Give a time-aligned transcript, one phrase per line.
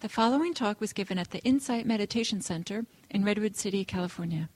[0.00, 4.48] The following talk was given at the Insight Meditation Center in Redwood City, California.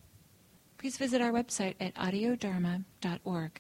[0.79, 3.51] Please visit our website at audiodharma.org.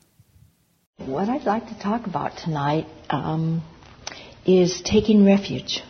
[0.96, 3.62] What I'd like to talk about tonight um,
[4.46, 5.82] is taking refuge.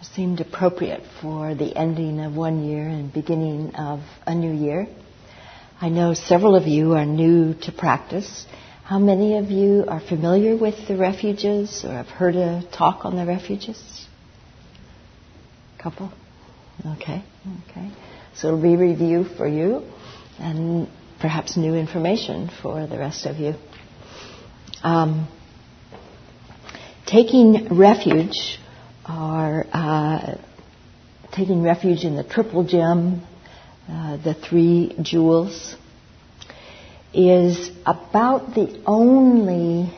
[0.00, 3.98] It seemed appropriate for the ending of one year and beginning of
[4.28, 4.86] a new year.
[5.80, 8.46] I know several of you are new to practice.
[8.84, 13.16] How many of you are familiar with the refuges or have heard a talk on
[13.16, 14.06] the refuges?
[15.84, 16.10] Couple?
[16.96, 17.22] Okay,
[17.68, 17.90] okay.
[18.36, 19.82] So it'll be review for you
[20.38, 20.88] and
[21.20, 23.52] perhaps new information for the rest of you.
[24.82, 25.28] Um,
[27.04, 28.58] taking refuge
[29.06, 30.38] or uh,
[31.32, 33.20] taking refuge in the triple gem,
[33.86, 35.76] uh, the three jewels,
[37.12, 39.92] is about the only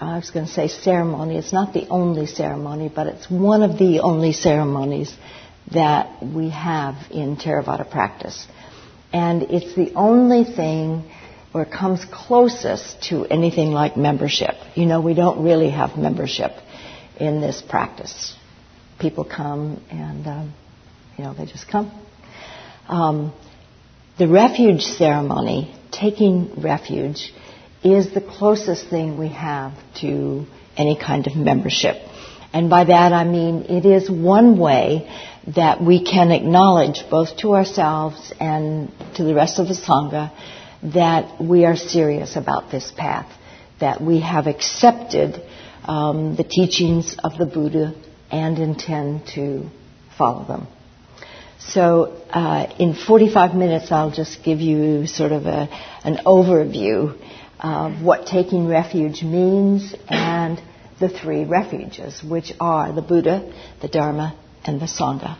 [0.00, 1.36] I was going to say ceremony.
[1.36, 5.14] It's not the only ceremony, but it's one of the only ceremonies
[5.72, 8.46] that we have in Theravada practice.
[9.12, 11.04] And it's the only thing
[11.52, 14.54] where it comes closest to anything like membership.
[14.74, 16.52] You know, we don't really have membership
[17.18, 18.34] in this practice.
[18.98, 20.54] People come and, um,
[21.18, 21.92] you know, they just come.
[22.88, 23.34] Um,
[24.18, 27.32] the refuge ceremony, taking refuge,
[27.82, 31.96] is the closest thing we have to any kind of membership.
[32.52, 35.08] And by that I mean it is one way
[35.54, 40.32] that we can acknowledge both to ourselves and to the rest of the Sangha
[40.94, 43.30] that we are serious about this path,
[43.80, 45.42] that we have accepted
[45.84, 47.94] um, the teachings of the Buddha
[48.30, 49.68] and intend to
[50.16, 50.66] follow them.
[51.58, 55.68] So, uh, in 45 minutes, I'll just give you sort of a,
[56.04, 57.18] an overview
[57.60, 60.60] of what taking refuge means and
[60.98, 65.38] the three refuges, which are the Buddha, the Dharma, and the Sangha,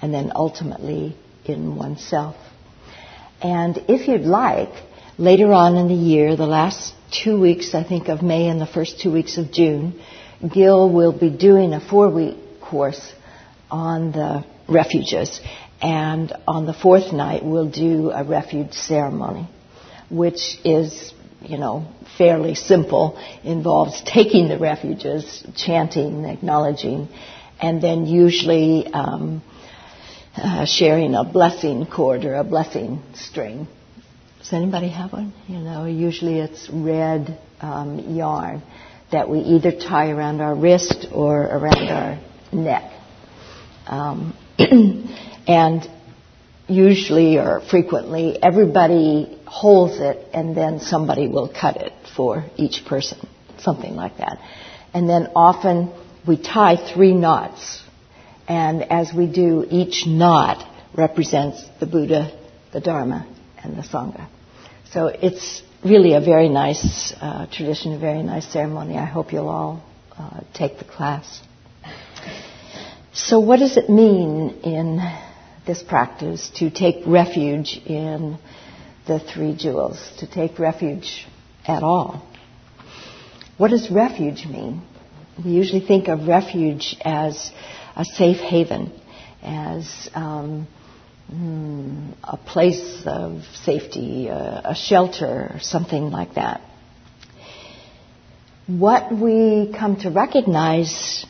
[0.00, 2.36] and then ultimately in oneself.
[3.42, 4.72] And if you'd like,
[5.18, 8.66] later on in the year, the last two weeks, I think, of May and the
[8.66, 10.00] first two weeks of June,
[10.52, 13.12] Gil will be doing a four week course
[13.70, 15.40] on the refuges.
[15.80, 19.48] And on the fourth night, we'll do a refuge ceremony,
[20.10, 27.08] which is, you know, fairly simple, involves taking the refuges, chanting, acknowledging,
[27.60, 29.42] and then usually um,
[30.36, 33.66] uh, sharing a blessing cord or a blessing string.
[34.38, 35.32] Does anybody have one?
[35.46, 38.62] You know, usually it's red um, yarn
[39.10, 42.18] that we either tie around our wrist or around our
[42.52, 42.92] neck.
[43.86, 45.90] Um, and
[46.68, 53.18] usually or frequently, everybody holds it and then somebody will cut it for each person,
[53.58, 54.38] something like that.
[54.92, 55.92] And then often
[56.26, 57.82] we tie three knots
[58.48, 62.32] and as we do, each knot represents the Buddha,
[62.72, 63.26] the Dharma,
[63.62, 64.26] and the Sangha.
[64.90, 68.96] So it's really a very nice uh, tradition, a very nice ceremony.
[68.96, 69.84] I hope you'll all
[70.16, 71.42] uh, take the class.
[73.12, 74.98] So, what does it mean in
[75.68, 78.38] this practice to take refuge in
[79.06, 81.26] the three jewels, to take refuge
[81.64, 82.26] at all?
[83.58, 84.82] What does refuge mean?
[85.44, 87.52] We usually think of refuge as
[87.94, 88.92] a safe haven,
[89.42, 90.66] as um,
[91.30, 96.62] mm, a place of safety, a, a shelter, something like that.
[98.66, 101.26] What we come to recognize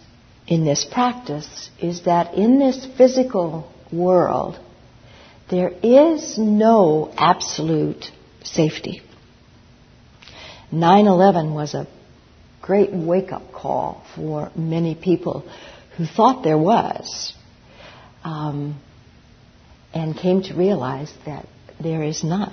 [0.46, 4.58] in this practice is that in this physical world,
[5.50, 8.06] there is no absolute
[8.42, 9.02] safety.
[10.70, 11.86] 9 11 was a
[12.60, 15.48] great wake up call for many people
[15.96, 17.32] who thought there was,
[18.24, 18.78] um,
[19.94, 21.46] and came to realize that
[21.80, 22.52] there is not.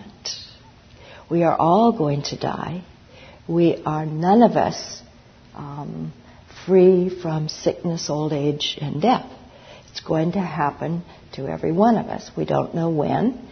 [1.29, 2.84] We are all going to die.
[3.47, 5.02] We are none of us
[5.53, 6.13] um,
[6.66, 9.29] free from sickness, old age, and death.
[9.96, 11.03] It's going to happen
[11.36, 12.30] to every one of us.
[12.36, 13.47] We don't know when.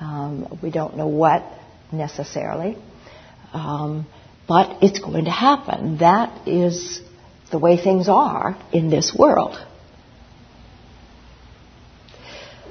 [0.00, 1.42] Um, we don't know what
[1.90, 2.78] necessarily.
[3.52, 4.06] Um,
[4.46, 5.98] but it's going to happen.
[5.98, 7.00] That is
[7.50, 9.56] the way things are in this world.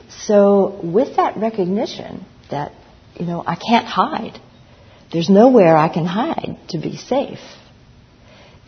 [0.10, 2.72] So, with that recognition that,
[3.20, 4.40] you know, I can't hide,
[5.12, 7.40] there's nowhere I can hide to be safe,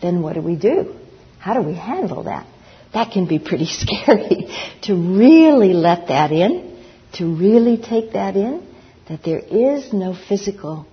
[0.02, 0.96] then what do we do?
[1.38, 2.46] How do we handle that?
[2.92, 4.48] That can be pretty scary
[4.82, 6.84] to really let that in,
[7.14, 8.66] to really take that in,
[9.08, 10.86] that there is no physical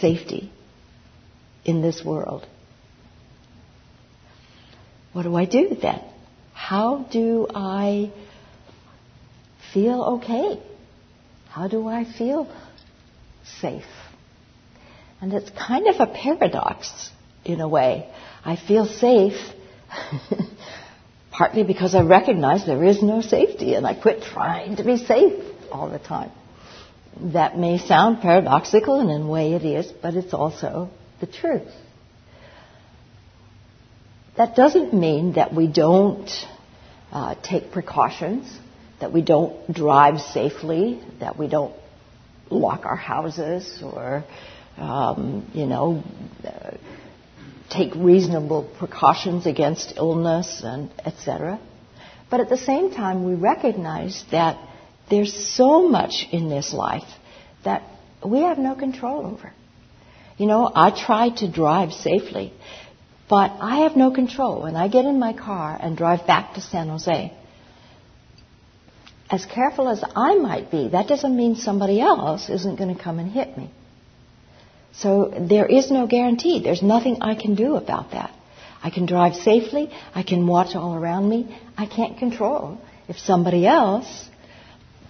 [0.00, 0.50] safety
[1.64, 2.46] in this world.
[5.16, 6.02] what do I do then?
[6.52, 8.12] How do I
[9.72, 10.60] feel okay?
[11.48, 12.54] How do I feel
[13.62, 13.84] safe?
[15.22, 17.10] And it's kind of a paradox
[17.46, 18.12] in a way.
[18.44, 19.40] I feel safe
[21.36, 25.34] partly because I recognize there is no safety and I quit trying to be safe
[25.70, 26.30] all the time.
[27.32, 30.90] That may sound paradoxical, and in a way it is, but it's also
[31.20, 31.68] the truth.
[34.36, 36.30] That doesn't mean that we don't
[37.10, 38.50] uh, take precautions,
[39.00, 41.74] that we don't drive safely, that we don't
[42.50, 44.24] lock our houses or,
[44.76, 46.02] um, you know,
[46.44, 46.76] uh,
[47.70, 51.60] take reasonable precautions against illness and etc.
[52.30, 54.58] But at the same time, we recognize that
[55.10, 57.08] there's so much in this life
[57.64, 57.82] that
[58.24, 59.52] we have no control over.
[60.36, 62.52] You know, I try to drive safely,
[63.28, 64.62] but I have no control.
[64.62, 67.32] When I get in my car and drive back to San Jose,
[69.30, 73.18] as careful as I might be, that doesn't mean somebody else isn't going to come
[73.18, 73.70] and hit me.
[74.98, 76.60] So there is no guarantee.
[76.62, 78.30] There's nothing I can do about that.
[78.82, 79.90] I can drive safely.
[80.14, 81.58] I can watch all around me.
[81.76, 82.78] I can't control
[83.08, 84.28] if somebody else,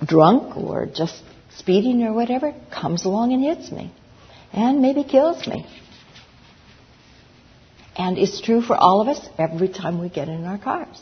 [0.05, 1.23] drunk or just
[1.57, 3.93] speeding or whatever, comes along and hits me
[4.53, 5.67] and maybe kills me.
[7.97, 11.01] And it's true for all of us every time we get in our cars.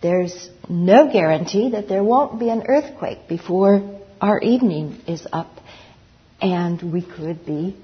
[0.00, 5.50] There's no guarantee that there won't be an earthquake before our evening is up
[6.40, 7.76] and we could be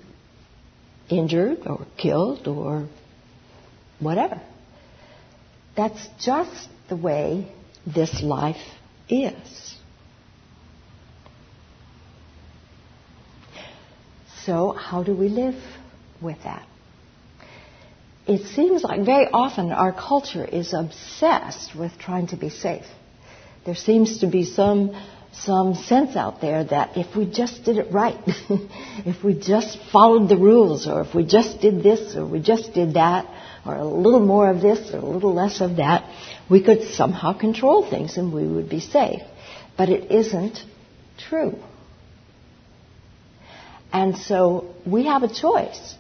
[1.09, 2.89] injured or killed or
[4.01, 4.41] whatever.
[5.77, 7.53] That's just the way
[7.87, 8.57] this life
[9.09, 9.75] is.
[14.45, 15.61] So, how do we live
[16.23, 16.67] with that?
[18.27, 22.87] It seems like very often our culture is obsessed with trying to be safe.
[23.65, 24.95] There seems to be some
[25.43, 28.19] some sense out there that if we just did it right,
[29.05, 32.73] if we just followed the rules, or if we just did this, or we just
[32.73, 33.27] did that,
[33.65, 36.09] or a little more of this, or a little less of that,
[36.49, 39.23] we could somehow control things and we would be safe.
[39.77, 40.59] But it isn't
[41.19, 41.59] true.
[43.93, 45.95] And so we have a choice.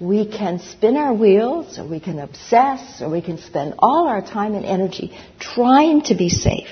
[0.00, 4.22] We can spin our wheels, or we can obsess, or we can spend all our
[4.22, 6.68] time and energy trying to be safe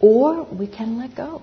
[0.00, 1.42] or we can let go.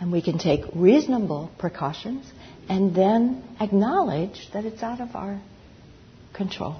[0.00, 2.24] And we can take reasonable precautions
[2.68, 5.40] and then acknowledge that it's out of our
[6.34, 6.76] control.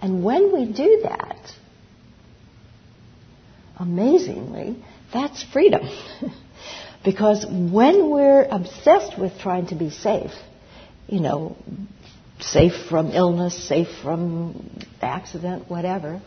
[0.00, 1.52] And when we do that,
[3.78, 4.82] amazingly,
[5.12, 5.82] that's freedom.
[7.04, 10.32] because when we're obsessed with trying to be safe,
[11.08, 11.56] you know,
[12.40, 14.70] safe from illness, safe from
[15.00, 16.20] accident, whatever,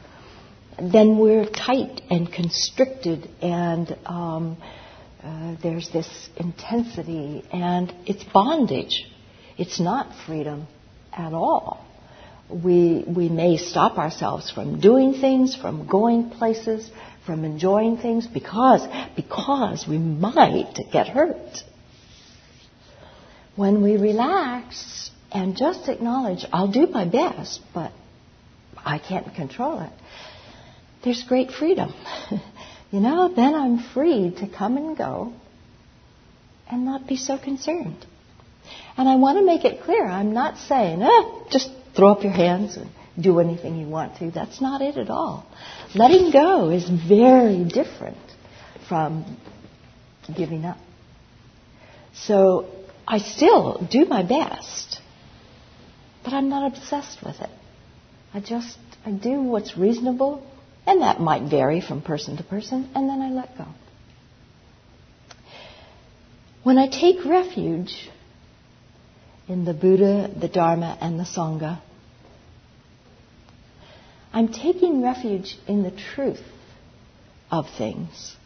[0.80, 4.58] then we're tight and constricted, and um,
[5.24, 9.06] uh, there's this intensity, and it's bondage.
[9.58, 10.68] It's not freedom
[11.14, 11.86] at all.
[12.50, 16.90] We, we may stop ourselves from doing things, from going places,
[17.26, 18.82] from enjoying things because,
[19.16, 21.64] because we might get hurt.
[23.56, 27.92] When we relax, and just acknowledge, I'll do my best, but
[28.78, 29.92] I can't control it.
[31.04, 31.94] There's great freedom.
[32.92, 35.34] you know, then I'm free to come and go
[36.70, 38.06] and not be so concerned.
[38.98, 42.34] And I want to make it clear, I'm not saying, eh, just throw up your
[42.34, 44.32] hands and do anything you want to.
[44.32, 45.46] That's not it at all.
[45.96, 48.18] Letting go is very different
[48.88, 49.38] from
[50.36, 50.78] giving up.
[52.14, 52.68] So
[53.08, 55.02] I still do my best
[56.32, 57.50] but I'm not obsessed with it.
[58.34, 60.42] I just I do what's reasonable,
[60.86, 63.66] and that might vary from person to person, and then I let go.
[66.64, 68.10] When I take refuge
[69.50, 71.82] in the Buddha, the Dharma, and the Sangha,
[74.32, 76.44] I'm taking refuge in the truth
[77.52, 78.38] of things,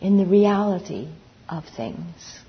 [0.00, 1.08] in the reality
[1.48, 2.43] of things.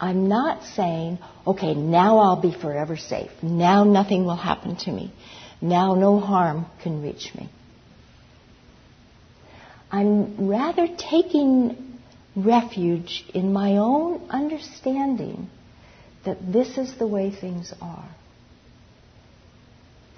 [0.00, 3.30] I'm not saying, okay, now I'll be forever safe.
[3.42, 5.12] Now nothing will happen to me.
[5.60, 7.48] Now no harm can reach me.
[9.90, 11.98] I'm rather taking
[12.36, 15.48] refuge in my own understanding
[16.24, 18.08] that this is the way things are.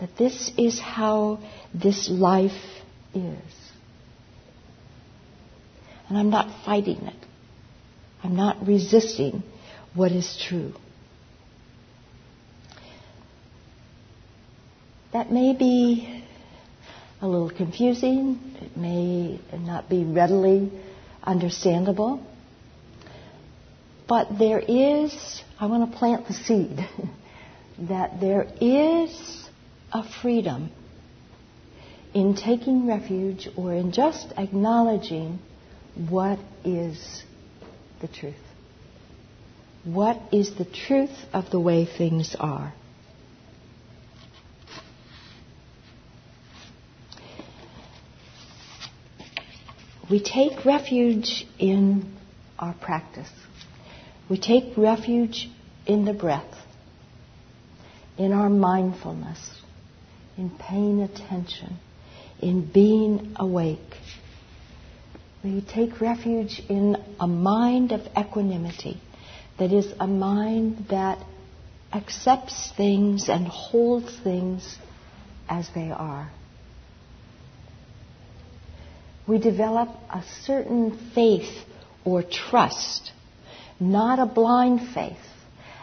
[0.00, 1.38] That this is how
[1.72, 2.50] this life
[3.14, 3.54] is.
[6.08, 7.26] And I'm not fighting it.
[8.22, 9.42] I'm not resisting
[9.94, 10.72] what is true.
[15.12, 16.24] That may be
[17.20, 18.38] a little confusing.
[18.60, 20.70] It may not be readily
[21.22, 22.24] understandable.
[24.08, 26.88] But there is, I want to plant the seed,
[27.88, 29.48] that there is
[29.92, 30.70] a freedom
[32.14, 35.38] in taking refuge or in just acknowledging
[36.08, 37.22] what is
[38.00, 38.34] the truth.
[39.84, 42.74] What is the truth of the way things are?
[50.10, 52.16] We take refuge in
[52.58, 53.30] our practice.
[54.28, 55.48] We take refuge
[55.86, 56.54] in the breath,
[58.18, 59.38] in our mindfulness,
[60.36, 61.78] in paying attention,
[62.40, 63.96] in being awake.
[65.42, 69.00] We take refuge in a mind of equanimity,
[69.58, 71.18] that is, a mind that
[71.92, 74.76] accepts things and holds things
[75.48, 76.30] as they are
[79.30, 81.64] we develop a certain faith
[82.04, 83.12] or trust,
[83.78, 85.16] not a blind faith,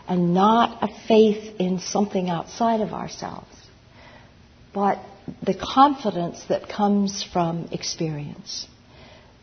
[0.05, 3.55] and not a faith in something outside of ourselves,
[4.73, 4.99] but
[5.41, 8.67] the confidence that comes from experience.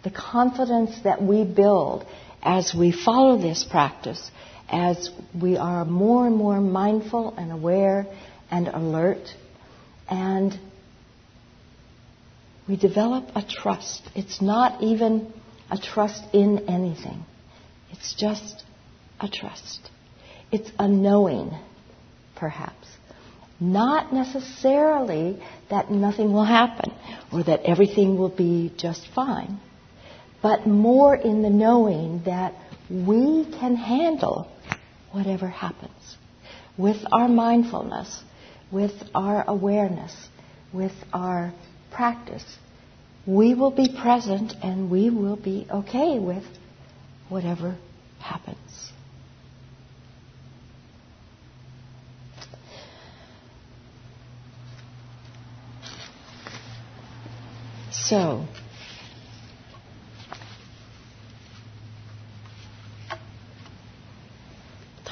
[0.02, 2.04] The confidence that we build
[2.44, 4.30] as we follow this practice,
[4.68, 5.10] as
[5.40, 8.06] we are more and more mindful and aware
[8.50, 9.26] and alert,
[10.08, 10.58] and
[12.68, 14.02] we develop a trust.
[14.14, 15.32] It's not even
[15.70, 17.24] a trust in anything,
[17.90, 18.62] it's just
[19.20, 19.90] a trust.
[20.52, 21.50] It's a knowing,
[22.36, 22.86] perhaps.
[23.58, 26.92] Not necessarily that nothing will happen
[27.32, 29.58] or that everything will be just fine,
[30.44, 32.52] but more in the knowing that
[32.90, 34.46] we can handle
[35.10, 36.18] whatever happens
[36.76, 38.22] with our mindfulness,
[38.70, 40.14] with our awareness,
[40.70, 41.50] with our
[41.90, 42.44] practice,
[43.26, 46.44] we will be present and we will be okay with
[47.30, 47.78] whatever
[48.18, 48.92] happens.
[57.92, 58.46] So,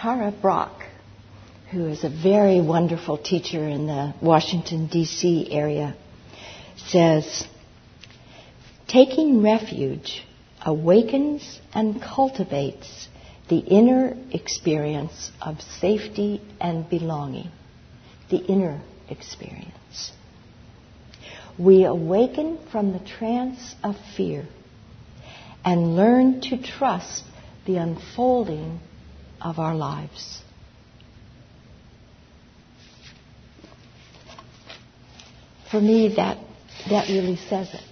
[0.03, 0.83] Tara Brach,
[1.71, 5.47] who is a very wonderful teacher in the Washington, D.C.
[5.53, 5.95] area,
[6.89, 7.47] says,
[8.89, 10.25] Taking refuge
[10.67, 13.07] awakens and cultivates
[13.49, 17.53] the inner experience of safety and belonging.
[18.29, 20.11] The inner experience.
[21.57, 24.49] We awaken from the trance of fear
[25.65, 27.23] and learn to trust
[27.67, 28.81] the unfolding
[29.43, 30.43] of our lives.
[35.71, 36.39] For me, that
[36.91, 37.83] that really says it.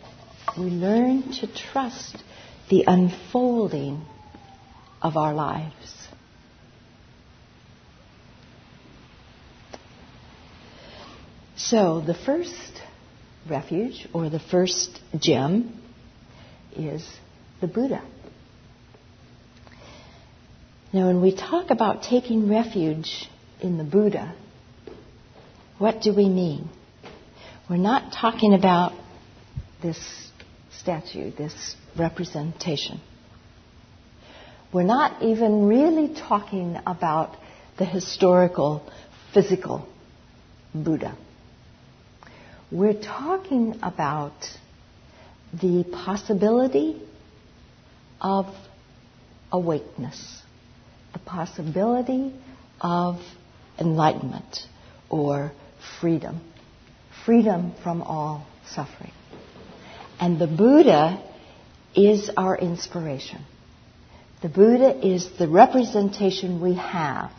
[0.58, 2.22] We learn to trust
[2.68, 4.04] the unfolding
[5.00, 6.08] of our lives.
[11.56, 12.82] So, the first
[13.48, 15.80] refuge or the first gem
[16.76, 17.06] is
[17.60, 18.02] the Buddha.
[20.92, 23.28] Now, when we talk about taking refuge
[23.60, 24.34] in the Buddha,
[25.78, 26.68] what do we mean?
[27.68, 28.92] We're not talking about
[29.80, 29.98] this
[30.72, 33.00] statue, this representation.
[34.72, 37.36] We're not even really talking about
[37.78, 38.82] the historical,
[39.32, 39.86] physical
[40.74, 41.16] Buddha.
[42.72, 44.34] We're talking about
[45.52, 47.00] the possibility
[48.20, 48.46] of
[49.52, 50.39] awakeness,
[51.12, 52.34] the possibility
[52.80, 53.20] of
[53.78, 54.58] enlightenment
[55.08, 55.52] or
[56.00, 56.40] freedom
[57.24, 59.12] freedom from all suffering.
[60.18, 61.22] And the Buddha
[61.94, 63.44] is our inspiration.
[64.42, 67.30] The Buddha is the representation we have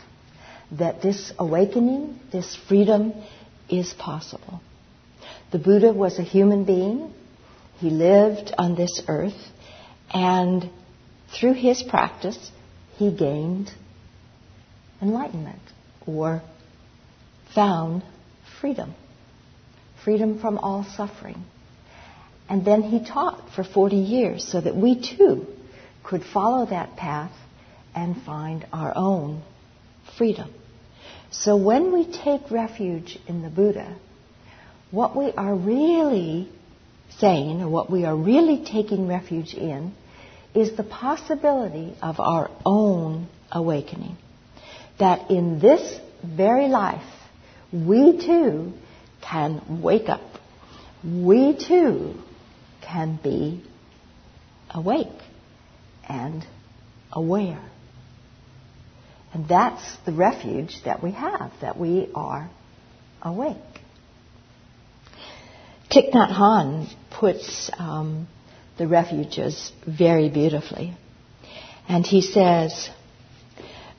[0.71, 3.13] that this awakening, this freedom
[3.69, 4.61] is possible.
[5.51, 7.13] The Buddha was a human being.
[7.79, 9.39] He lived on this earth
[10.13, 10.69] and
[11.37, 12.51] through his practice,
[13.01, 13.69] he gained
[15.01, 15.61] enlightenment
[16.05, 16.41] or
[17.55, 18.03] found
[18.59, 18.93] freedom
[20.03, 21.43] freedom from all suffering.
[22.49, 25.47] And then he taught for 40 years so that we too
[26.03, 27.31] could follow that path
[27.95, 29.43] and find our own
[30.17, 30.51] freedom.
[31.31, 33.95] So when we take refuge in the Buddha,
[34.89, 36.49] what we are really
[37.19, 39.93] saying, or what we are really taking refuge in,
[40.53, 44.17] is the possibility of our own awakening.
[44.99, 47.03] That in this very life,
[47.71, 48.73] we too
[49.21, 50.21] can wake up.
[51.03, 52.15] We too
[52.81, 53.63] can be
[54.69, 55.07] awake
[56.07, 56.45] and
[57.11, 57.63] aware.
[59.33, 62.49] And that's the refuge that we have, that we are
[63.21, 63.57] awake.
[65.89, 68.27] Thich Nhat Hanh puts um,
[68.77, 70.93] the refuges very beautifully.
[71.87, 72.89] And he says,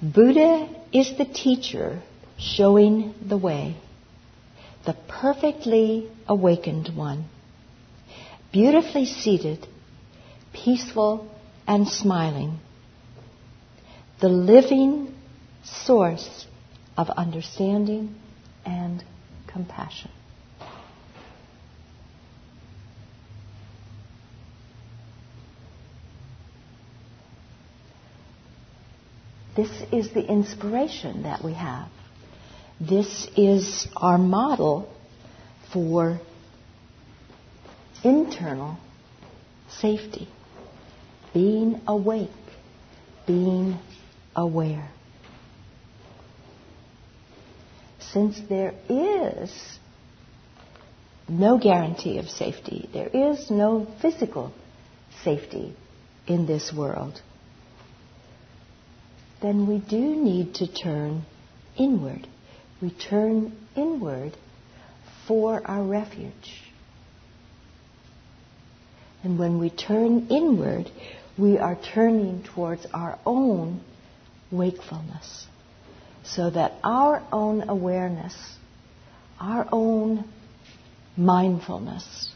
[0.03, 2.03] Buddha is the teacher
[2.39, 3.77] showing the way,
[4.85, 7.27] the perfectly awakened one,
[8.53, 9.67] beautifully seated,
[10.53, 11.29] peaceful
[11.67, 12.59] and smiling,
[14.21, 15.15] the living
[15.65, 16.47] source
[16.97, 18.15] of understanding
[18.65, 19.05] and
[19.47, 20.11] compassion.
[29.55, 31.89] This is the inspiration that we have.
[32.81, 34.89] This is our model
[35.73, 36.21] for
[38.03, 38.79] internal
[39.69, 40.29] safety.
[41.35, 42.31] Being awake,
[43.27, 43.79] being
[44.35, 44.89] aware.
[48.13, 49.79] Since there is
[51.29, 54.53] no guarantee of safety, there is no physical
[55.23, 55.75] safety
[56.27, 57.21] in this world
[59.43, 61.25] then we do need to turn
[61.77, 62.27] inward.
[62.81, 64.37] We turn inward
[65.27, 66.63] for our refuge.
[69.23, 70.91] And when we turn inward,
[71.39, 73.83] we are turning towards our own
[74.51, 75.47] wakefulness.
[76.25, 78.35] So that our own awareness,
[79.41, 80.25] our own
[81.17, 82.33] mindfulness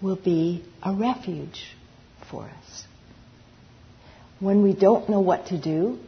[0.00, 1.76] will be a refuge
[2.30, 2.84] for us.
[4.40, 5.98] When we don't know what to do,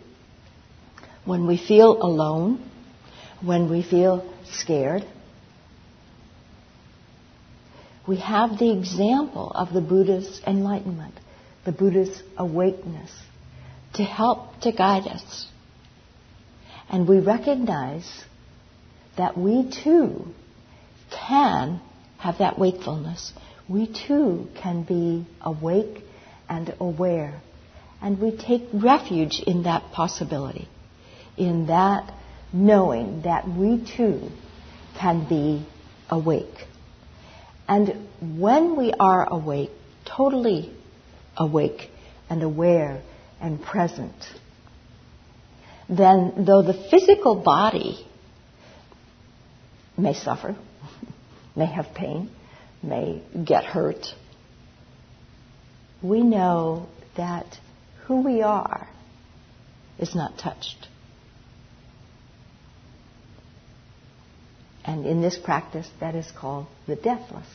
[1.25, 2.71] when we feel alone,
[3.41, 5.05] when we feel scared.
[8.07, 11.15] We have the example of the Buddha's enlightenment,
[11.65, 13.11] the Buddha's awakeness,
[13.95, 15.47] to help to guide us.
[16.91, 18.07] And we recognize
[19.17, 20.27] that we too
[21.11, 21.81] can
[22.19, 23.33] have that wakefulness.
[23.69, 26.03] We too can be awake
[26.49, 27.41] and aware.
[28.03, 30.69] And we take refuge in that possibility
[31.37, 32.13] in that
[32.53, 34.31] knowing that we too
[34.99, 35.67] can be
[36.09, 36.67] awake.
[37.67, 39.71] And when we are awake,
[40.05, 40.73] totally
[41.37, 41.91] awake
[42.31, 43.03] and aware
[43.41, 44.15] and present,
[45.89, 48.07] then though the physical body
[49.97, 50.57] may suffer,
[51.57, 52.31] may have pain,
[52.83, 54.07] may get hurt,
[56.03, 57.47] we know that
[58.05, 58.89] who we are
[59.99, 60.89] is not touched.
[64.85, 67.47] And in this practice, that is called the deathless.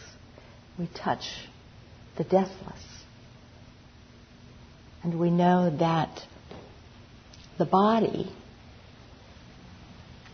[0.77, 1.23] We touch
[2.17, 2.81] the deathless.
[5.03, 6.21] And we know that
[7.57, 8.31] the body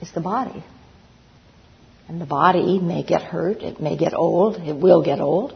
[0.01, 0.63] is the body.
[2.08, 5.55] And the body may get hurt, it may get old, it will get old.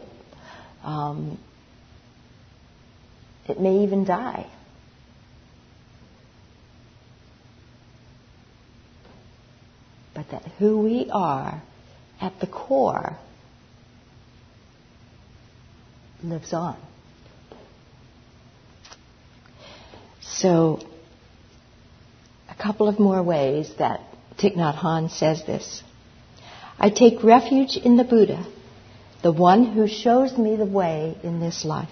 [0.82, 1.38] Um,
[3.48, 4.50] it may even die.
[10.20, 11.62] But that who we are
[12.20, 13.16] at the core
[16.22, 16.76] lives on.
[20.20, 20.80] So,
[22.50, 24.00] a couple of more ways that
[24.38, 25.82] Thich Nhat Hanh says this.
[26.78, 28.46] I take refuge in the Buddha,
[29.22, 31.88] the one who shows me the way in this life.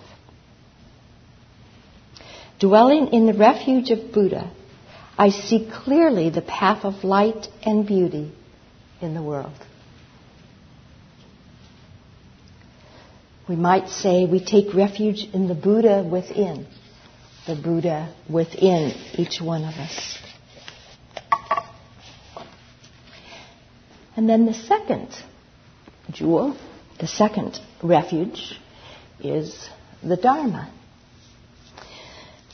[2.61, 4.51] Dwelling in the refuge of Buddha,
[5.19, 8.31] I see clearly the path of light and beauty
[9.01, 9.59] in the world.
[13.49, 16.69] We might say we take refuge in the Buddha within,
[17.49, 20.19] the Buddha within each one of us.
[24.17, 25.09] And then the second
[26.13, 26.57] jewel,
[27.01, 28.57] the second refuge,
[29.21, 29.69] is
[30.01, 30.73] the Dharma.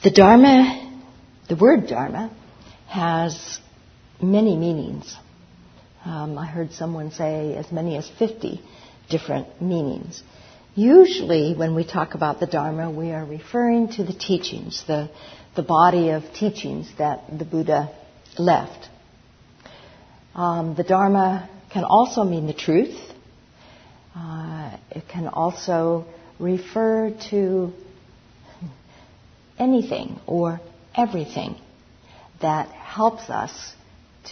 [0.03, 1.03] The Dharma,
[1.48, 2.31] the word Dharma,
[2.94, 3.59] has
[4.22, 5.16] many meanings.
[6.04, 8.62] Um, I heard someone say as many as 50
[9.11, 10.22] different meanings.
[10.76, 15.11] Usually, when we talk about the Dharma, we are referring to the teachings, the,
[15.57, 17.92] the body of teachings that the Buddha
[18.38, 18.88] left.
[20.37, 22.96] Um, the Dharma can also mean the truth.
[24.14, 26.04] Uh, it can also
[26.38, 27.72] refer to
[29.59, 30.61] anything or
[30.94, 31.57] everything
[32.40, 33.74] that helps us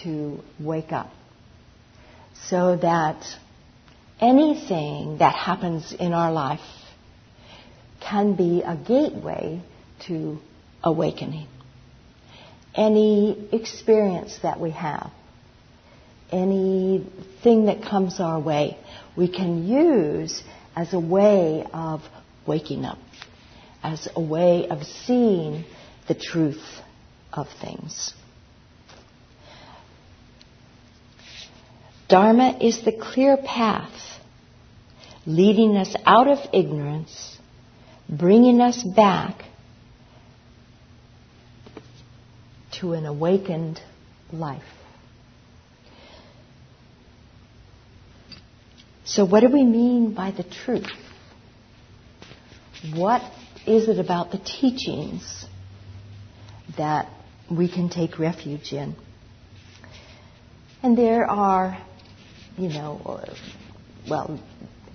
[0.03, 1.11] to wake up
[2.49, 3.25] so that
[4.21, 6.61] anything that happens in our life
[8.01, 9.61] can be a gateway
[10.07, 10.39] to
[10.83, 11.47] awakening.
[12.75, 15.11] Any experience that we have,
[16.31, 18.79] anything that comes our way,
[19.17, 20.43] we can use
[20.75, 22.01] as a way of
[22.47, 22.99] waking up,
[23.83, 25.65] as a way of seeing
[26.09, 26.63] the truth
[27.33, 28.13] of things.
[32.09, 33.93] Dharma is the clear path
[35.25, 37.39] leading us out of ignorance,
[38.09, 39.45] bringing us back
[42.73, 43.81] to an awakened
[44.33, 44.63] life.
[49.05, 50.91] So, what do we mean by the truth?
[52.95, 53.23] What
[53.67, 55.45] is it about the teachings
[56.77, 57.09] that
[57.57, 58.95] we can take refuge in?
[60.83, 61.79] And there are,
[62.57, 63.21] you know,
[64.09, 64.41] well,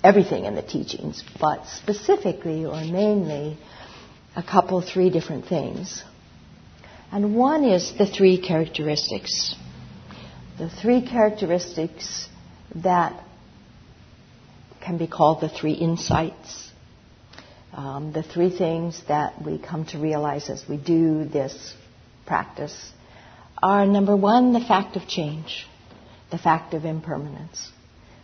[0.04, 3.58] everything in the teachings, but specifically or mainly
[4.36, 6.04] a couple, three different things.
[7.12, 9.56] And one is the three characteristics.
[10.58, 12.28] The three characteristics
[12.76, 13.24] that
[14.82, 16.70] can be called the three insights.
[17.74, 21.74] Um, the three things that we come to realize as we do this
[22.28, 22.92] practice
[23.62, 25.66] are number one, the fact of change,
[26.30, 27.72] the fact of impermanence,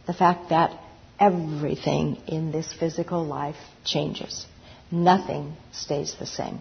[0.06, 0.80] the fact that
[1.20, 4.46] everything in this physical life changes.
[4.92, 6.60] Nothing stays the same.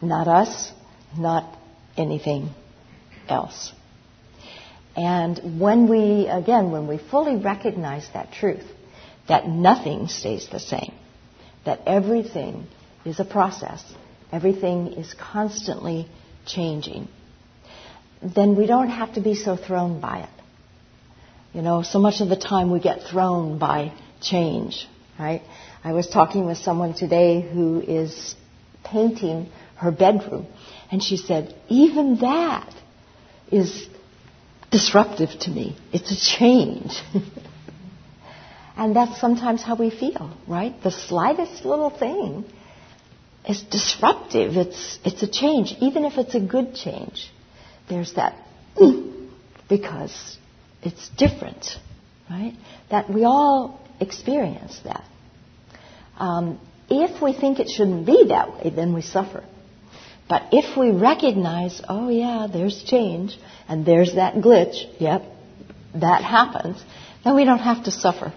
[0.00, 0.72] Not us,
[1.18, 1.58] not
[1.96, 2.50] anything
[3.28, 3.72] else.
[4.94, 8.64] And when we, again, when we fully recognize that truth,
[9.28, 10.94] that nothing stays the same,
[11.64, 12.66] that everything
[13.04, 13.82] is a process,
[14.32, 16.08] everything is constantly
[16.46, 17.08] changing,
[18.22, 20.28] then we don't have to be so thrown by it.
[21.52, 24.86] You know, so much of the time we get thrown by change,
[25.18, 25.42] right?
[25.82, 28.34] I was talking with someone today who is
[28.84, 30.46] painting her bedroom,
[30.90, 32.72] and she said, even that
[33.50, 33.86] is
[34.70, 35.76] disruptive to me.
[35.92, 36.92] It's a change.
[38.76, 40.74] and that's sometimes how we feel, right?
[40.82, 42.44] The slightest little thing
[43.48, 44.56] is disruptive.
[44.56, 47.30] It's, it's a change, even if it's a good change.
[47.88, 48.34] There's that
[49.68, 50.36] because
[50.82, 51.66] it's different,
[52.30, 52.54] right?
[52.90, 55.04] That we all experience that.
[56.18, 59.44] Um, if we think it shouldn't be that way, then we suffer.
[60.28, 65.22] But if we recognize, oh yeah, there's change, and there's that glitch, yep,
[65.94, 66.82] that happens,
[67.24, 68.32] then we don't have to suffer.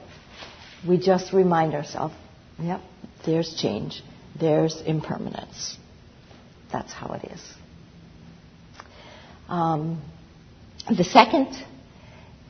[0.88, 2.14] We just remind ourselves,
[2.60, 2.82] yep,
[3.26, 4.04] there's change,
[4.40, 5.78] there's impermanence.
[6.72, 7.42] That's how it is.
[9.48, 10.02] Um,
[10.96, 11.48] the second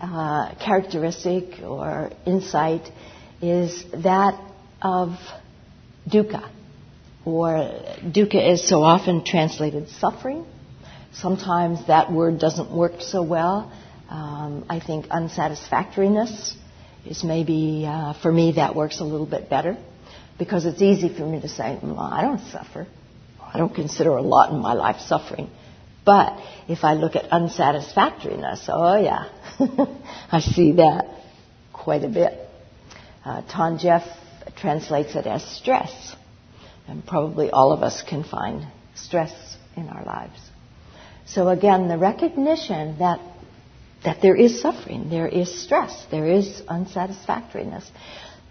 [0.01, 2.89] uh, characteristic or insight
[3.41, 4.39] is that
[4.81, 5.17] of
[6.07, 6.49] dukkha,
[7.25, 7.49] or
[8.03, 10.45] dukkha is so often translated suffering.
[11.13, 13.71] Sometimes that word doesn't work so well.
[14.09, 16.55] Um, I think unsatisfactoriness
[17.05, 19.77] is maybe, uh, for me, that works a little bit better
[20.39, 22.87] because it's easy for me to say, well, I don't suffer.
[23.41, 25.49] I don't consider a lot in my life suffering.
[26.05, 29.29] But if I look at unsatisfactoriness, oh yeah,
[30.31, 31.05] I see that
[31.73, 32.33] quite a bit.
[33.23, 34.03] Uh, Than Geoff
[34.55, 36.15] translates it as stress.
[36.87, 39.31] And probably all of us can find stress
[39.75, 40.39] in our lives.
[41.27, 43.19] So again, the recognition that
[44.03, 47.89] that there is suffering, there is stress, there is unsatisfactoriness.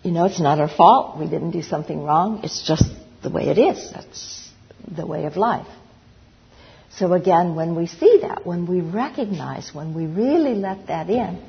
[0.08, 1.18] You know, it's not our fault.
[1.18, 2.40] We didn't do something wrong.
[2.42, 2.86] It's just
[3.22, 3.92] the way it is.
[3.92, 4.48] That's
[4.90, 5.66] the way of life.
[6.92, 11.42] So again, when we see that, when we recognize, when we really let that in,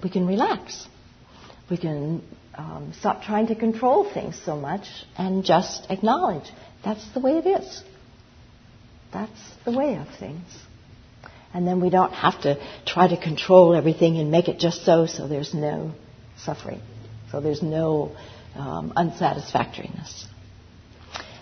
[0.00, 0.86] we can relax.
[1.68, 2.22] We can
[2.54, 4.86] um, stop trying to control things so much
[5.18, 6.48] and just acknowledge
[6.84, 7.82] that's the way it is.
[9.12, 10.46] That's the way of things.
[11.52, 15.06] And then we don't have to try to control everything and make it just so,
[15.06, 15.94] so there's no
[16.38, 16.80] suffering.
[17.30, 18.16] So there's no
[18.54, 20.26] um, unsatisfactoriness.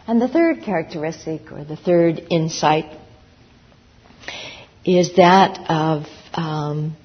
[0.07, 2.99] And the third characteristic, or the third insight,
[4.85, 6.97] is that of um,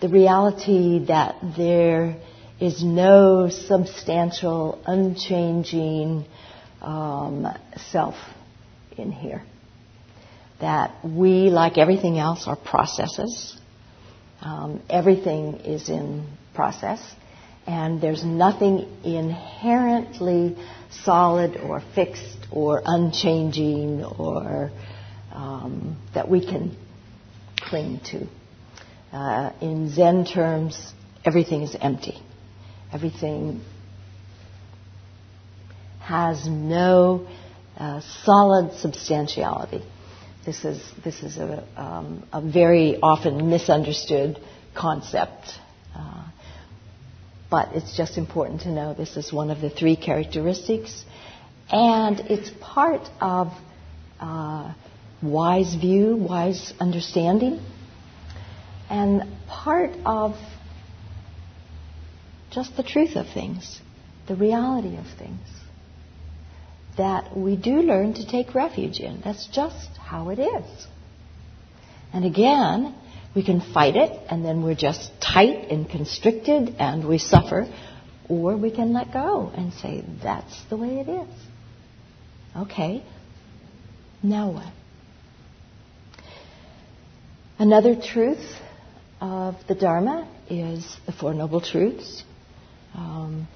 [0.00, 2.16] the reality that there
[2.60, 6.26] is no substantial, unchanging
[6.82, 7.46] um,
[7.90, 8.14] self
[8.96, 9.42] in here.
[10.60, 13.58] That we, like everything else, are processes.
[14.40, 17.00] Um, everything is in process.
[17.66, 20.56] And there's nothing inherently
[21.04, 24.70] solid or fixed or unchanging or
[25.32, 26.76] um, that we can
[27.58, 28.26] cling to.
[29.12, 30.92] Uh, in Zen terms,
[31.24, 32.20] everything is empty.
[32.92, 33.60] Everything
[36.00, 37.26] has no
[37.76, 39.82] uh, solid substantiality.
[40.44, 44.38] This is, this is a, um, a very often misunderstood
[44.76, 45.48] concept.
[45.94, 46.28] Uh,
[47.50, 51.04] but it's just important to know this is one of the three characteristics.
[51.70, 53.48] And it's part of
[54.20, 54.72] uh,
[55.22, 57.60] wise view, wise understanding,
[58.88, 60.36] and part of
[62.50, 63.80] just the truth of things,
[64.28, 65.40] the reality of things
[66.96, 69.20] that we do learn to take refuge in.
[69.22, 70.86] That's just how it is.
[72.12, 72.94] And again,
[73.36, 77.68] we can fight it and then we're just tight and constricted and we suffer,
[78.30, 81.28] or we can let go and say, that's the way it is.
[82.56, 83.04] Okay,
[84.22, 84.72] now what?
[87.58, 88.44] Another truth
[89.20, 92.24] of the Dharma is the Four Noble Truths.
[92.94, 93.46] Um,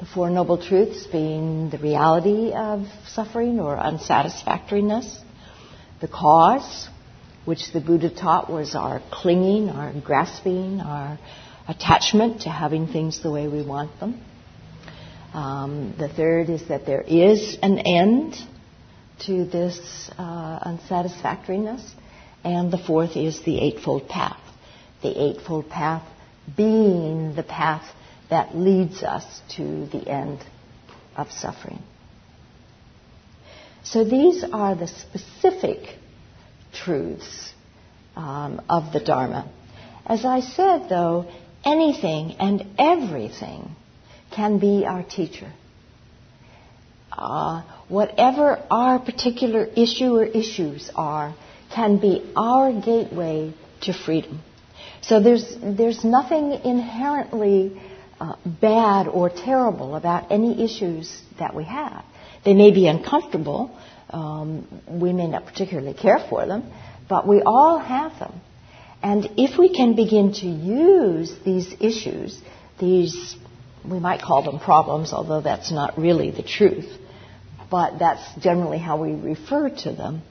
[0.00, 5.18] the Four Noble Truths being the reality of suffering or unsatisfactoriness,
[6.02, 6.88] the cause,
[7.50, 11.18] which the Buddha taught was our clinging, our grasping, our
[11.66, 14.22] attachment to having things the way we want them.
[15.34, 18.36] Um, the third is that there is an end
[19.26, 19.80] to this
[20.16, 21.82] uh, unsatisfactoriness.
[22.44, 24.40] And the fourth is the Eightfold Path.
[25.02, 26.06] The Eightfold Path
[26.56, 27.84] being the path
[28.30, 29.24] that leads us
[29.56, 30.38] to the end
[31.16, 31.82] of suffering.
[33.82, 35.96] So these are the specific
[36.72, 37.52] truths
[38.16, 39.50] um, of the Dharma.
[40.06, 41.30] As I said, though,
[41.64, 43.70] anything and everything
[44.34, 45.52] can be our teacher.
[47.12, 51.34] Uh, whatever our particular issue or issues are,
[51.74, 53.52] can be our gateway
[53.82, 54.40] to freedom.
[55.02, 57.80] So there's, there's nothing inherently
[58.20, 62.04] uh, bad or terrible about any issues that we have.
[62.44, 63.76] They may be uncomfortable.
[64.10, 66.70] Um, we may not particularly care for them,
[67.08, 68.40] but we all have them.
[69.02, 72.38] And if we can begin to use these issues,
[72.78, 73.36] these,
[73.88, 76.90] we might call them problems, although that's not really the truth,
[77.70, 80.22] but that's generally how we refer to them.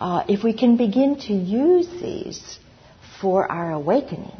[0.00, 2.58] Uh, if we can begin to use these
[3.20, 4.32] for our awakening,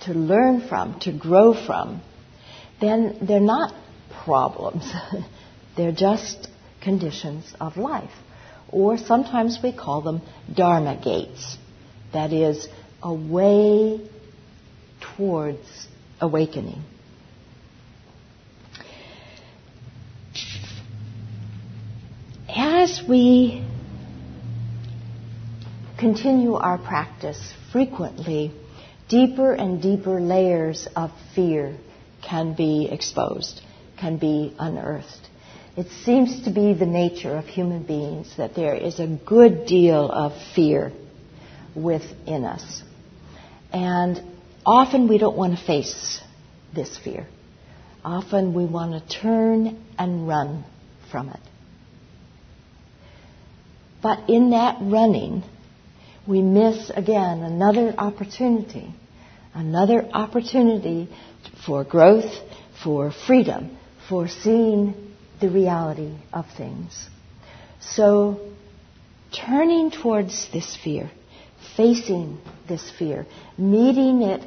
[0.00, 2.00] to learn from, to grow from,
[2.80, 3.74] then they're not
[4.24, 4.90] problems.
[5.76, 6.48] they're just
[6.86, 8.16] conditions of life.
[8.68, 10.22] Or sometimes we call them
[10.54, 11.58] Dharma gates.
[12.12, 12.68] That is,
[13.02, 14.00] a way
[15.00, 15.88] towards
[16.20, 16.82] awakening.
[22.48, 23.66] As we
[25.98, 28.52] continue our practice frequently,
[29.08, 31.76] deeper and deeper layers of fear
[32.22, 33.60] can be exposed,
[33.98, 35.28] can be unearthed.
[35.76, 40.10] It seems to be the nature of human beings that there is a good deal
[40.10, 40.90] of fear
[41.74, 42.82] within us.
[43.74, 44.22] And
[44.64, 46.18] often we don't want to face
[46.74, 47.26] this fear.
[48.02, 50.64] Often we want to turn and run
[51.10, 51.40] from it.
[54.02, 55.42] But in that running,
[56.26, 58.94] we miss again another opportunity,
[59.52, 61.10] another opportunity
[61.66, 62.32] for growth,
[62.82, 63.76] for freedom,
[64.08, 65.05] for seeing
[65.40, 67.08] the reality of things.
[67.80, 68.40] So,
[69.32, 71.10] turning towards this fear,
[71.76, 73.26] facing this fear,
[73.58, 74.42] meeting it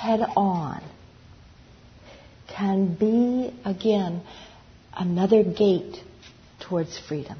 [0.00, 0.82] head on,
[2.48, 4.22] can be again
[4.94, 5.96] another gate
[6.60, 7.38] towards freedom.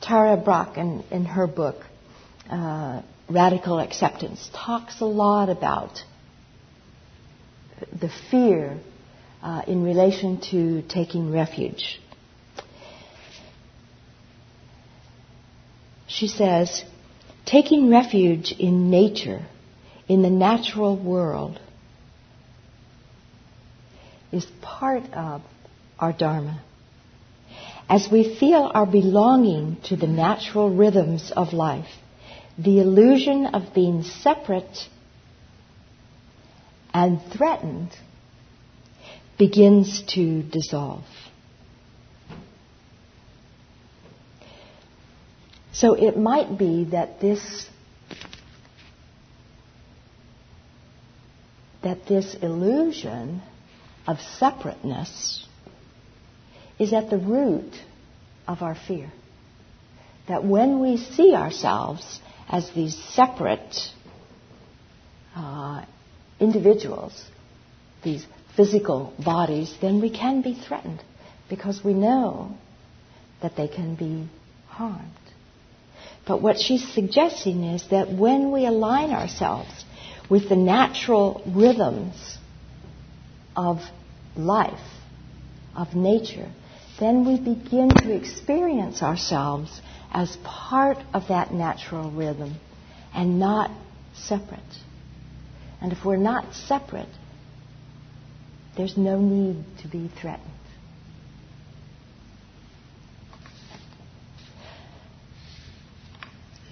[0.00, 1.76] Tara Brach, in, in her book,
[2.50, 6.02] uh, Radical Acceptance, talks a lot about
[7.92, 8.78] the fear
[9.42, 12.00] uh, in relation to taking refuge.
[16.06, 16.84] She says,
[17.44, 19.44] taking refuge in nature,
[20.08, 21.58] in the natural world,
[24.30, 25.42] is part of
[25.98, 26.62] our Dharma.
[27.88, 31.88] As we feel our belonging to the natural rhythms of life,
[32.58, 34.78] the illusion of being separate
[36.94, 37.90] and threatened
[39.38, 41.04] begins to dissolve.
[45.72, 47.66] So it might be that this
[51.82, 53.42] that this illusion
[54.06, 55.46] of separateness
[56.78, 57.72] is at the root
[58.46, 59.10] of our fear.
[60.28, 63.76] That when we see ourselves as these separate
[65.34, 65.84] uh,
[66.38, 67.24] individuals,
[68.04, 68.24] these
[68.56, 71.02] physical bodies, then we can be threatened
[71.48, 72.56] because we know
[73.40, 74.28] that they can be
[74.68, 75.10] harmed.
[76.26, 79.84] But what she's suggesting is that when we align ourselves
[80.30, 82.38] with the natural rhythms
[83.56, 83.78] of
[84.36, 84.78] life,
[85.74, 86.50] of nature,
[87.00, 89.80] then we begin to experience ourselves
[90.12, 92.54] as part of that natural rhythm
[93.14, 93.70] and not
[94.14, 94.60] separate.
[95.80, 97.08] And if we're not separate,
[98.76, 100.48] there's no need to be threatened.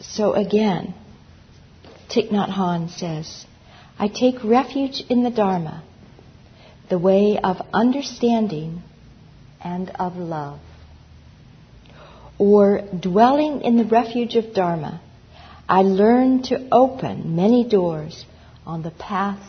[0.01, 0.95] So again,
[2.09, 3.47] Thich Nhat Hanh says,
[3.99, 5.83] I take refuge in the Dharma,
[6.89, 8.83] the way of understanding
[9.63, 10.59] and of love.
[12.39, 15.03] Or dwelling in the refuge of Dharma,
[15.69, 18.25] I learn to open many doors
[18.67, 19.43] on the path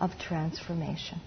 [0.00, 1.20] of transformation.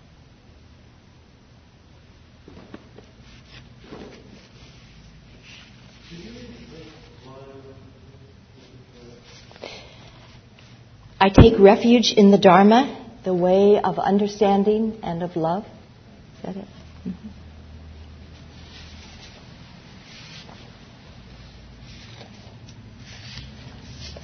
[11.25, 15.63] I take refuge in the Dharma, the way of understanding and of love.
[15.63, 16.67] Is that it?
[17.07, 17.29] Mm-hmm.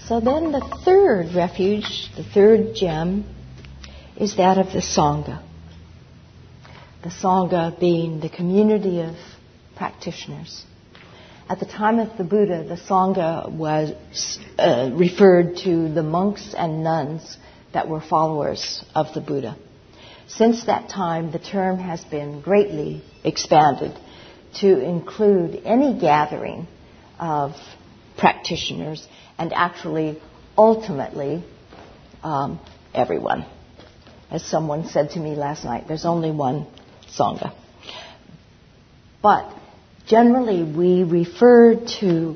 [0.08, 3.26] So then the third refuge, the third gem,
[4.16, 5.42] is that of the Sangha.
[7.02, 9.16] The Sangha being the community of
[9.76, 10.66] practitioners.
[11.52, 16.82] At the time of the Buddha, the Sangha was uh, referred to the monks and
[16.82, 17.36] nuns
[17.74, 19.58] that were followers of the Buddha.
[20.28, 23.92] Since that time, the term has been greatly expanded
[24.62, 26.68] to include any gathering
[27.20, 27.52] of
[28.18, 29.06] practitioners
[29.38, 30.22] and actually,
[30.58, 31.44] ultimately,
[32.24, 32.62] um,
[32.94, 33.46] everyone.
[34.30, 36.66] As someone said to me last night, there's only one
[37.10, 37.54] Sangha.
[39.22, 39.54] But
[40.12, 42.36] Generally, we refer to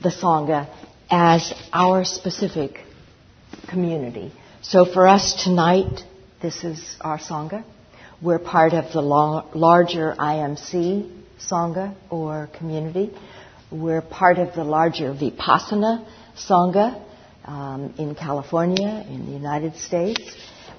[0.00, 0.72] the Sangha
[1.10, 2.78] as our specific
[3.68, 4.32] community.
[4.62, 6.04] So for us tonight,
[6.40, 7.64] this is our Sangha.
[8.22, 11.10] We're part of the larger IMC
[11.40, 13.12] Sangha or community.
[13.72, 17.02] We're part of the larger Vipassana Sangha
[17.44, 20.22] um, in California, in the United States.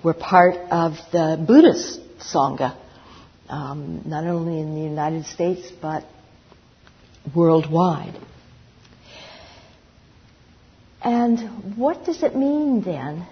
[0.01, 2.77] We're part of the Buddhist Sangha,
[3.49, 6.05] um, not only in the United States, but
[7.35, 8.17] worldwide.
[11.01, 13.25] And what does it mean then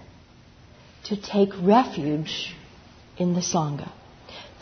[1.04, 2.54] to take refuge
[3.18, 3.90] in the Sangha?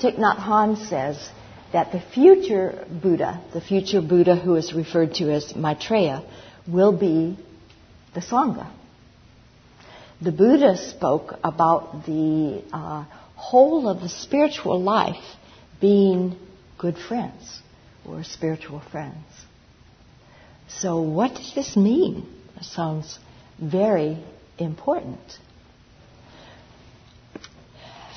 [0.01, 1.31] Thich Nhat Hanh says
[1.73, 6.25] that the future Buddha, the future Buddha who is referred to as Maitreya,
[6.67, 7.39] will be
[8.15, 8.71] the Sangha.
[10.21, 15.23] The Buddha spoke about the uh, whole of the spiritual life
[15.81, 16.37] being
[16.79, 17.61] good friends
[18.09, 19.25] or spiritual friends.
[20.69, 22.27] So, what does this mean?
[22.57, 23.19] It sounds
[23.59, 24.23] very
[24.59, 25.21] important.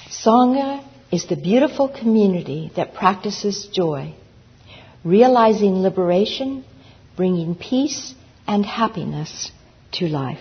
[0.10, 4.14] Sangha is the beautiful community that practices joy,
[5.04, 6.66] realizing liberation,
[7.16, 8.14] bringing peace
[8.48, 9.52] and happiness
[9.94, 10.40] to life.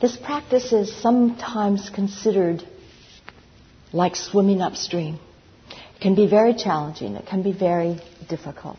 [0.00, 2.62] This practice is sometimes considered
[3.92, 5.18] like swimming upstream
[6.00, 7.14] can be very challenging.
[7.14, 8.78] It can be very difficult.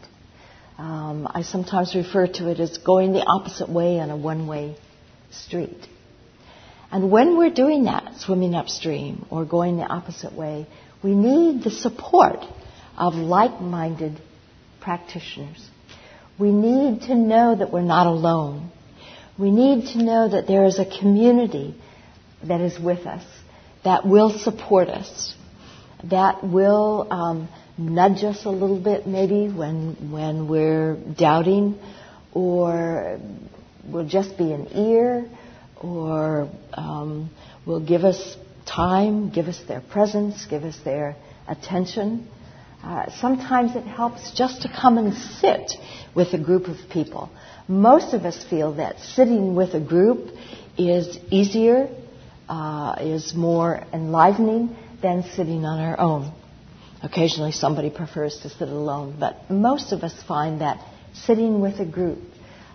[0.77, 4.75] Um, I sometimes refer to it as going the opposite way on a one-way
[5.31, 5.87] street.
[6.91, 10.67] And when we're doing that, swimming upstream or going the opposite way,
[11.03, 12.45] we need the support
[12.97, 14.21] of like-minded
[14.79, 15.67] practitioners.
[16.39, 18.71] We need to know that we're not alone.
[19.37, 21.75] We need to know that there is a community
[22.43, 23.23] that is with us,
[23.83, 25.35] that will support us,
[26.03, 31.79] that will um, nudge us a little bit maybe when when we're doubting,
[32.33, 33.19] or
[33.91, 35.29] will just be an ear,
[35.81, 37.29] or um,
[37.65, 41.15] will give us time, give us their presence, give us their
[41.47, 42.27] attention.
[42.83, 45.73] Uh, sometimes it helps just to come and sit
[46.15, 47.29] with a group of people.
[47.67, 50.29] Most of us feel that sitting with a group
[50.77, 51.89] is easier,
[52.47, 56.33] uh, is more enlivening than sitting on our own.
[57.03, 60.83] Occasionally somebody prefers to sit alone, but most of us find that
[61.13, 62.19] sitting with a group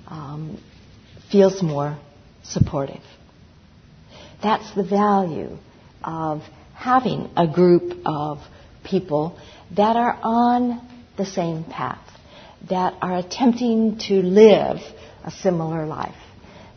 [0.07, 0.63] um,
[1.31, 1.99] feels more
[2.45, 3.03] supportive.
[4.43, 5.57] That's the value
[6.05, 6.43] of
[6.75, 8.39] having a group of
[8.85, 9.39] people
[9.77, 12.07] that are on the same path,
[12.69, 14.79] that are attempting to live
[15.25, 16.17] a similar life,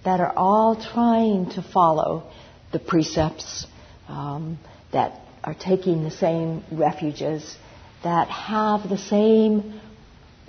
[0.04, 2.32] that are all trying to follow
[2.72, 3.66] the precepts,
[4.08, 4.60] um,
[4.92, 7.56] that are taking the same refuges,
[8.04, 9.80] that have the same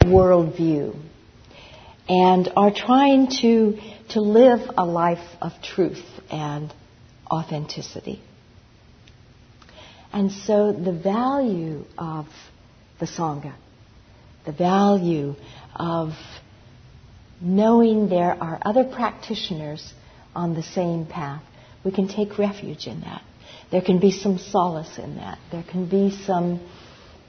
[0.00, 0.96] worldview,
[2.08, 3.78] and are trying to,
[4.10, 6.72] to live a life of truth and
[7.30, 8.20] authenticity.
[10.12, 12.26] And so the value of
[12.98, 13.54] the Sangha,
[14.46, 15.34] the value
[15.74, 16.12] of
[17.40, 19.92] knowing there are other practitioners
[20.34, 21.42] on the same path,
[21.84, 23.22] we can take refuge in that.
[23.70, 25.38] There can be some solace in that.
[25.50, 26.60] There can be some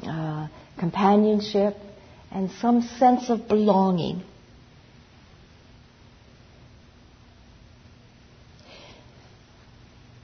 [0.03, 1.75] uh, companionship
[2.31, 4.21] and some sense of belonging.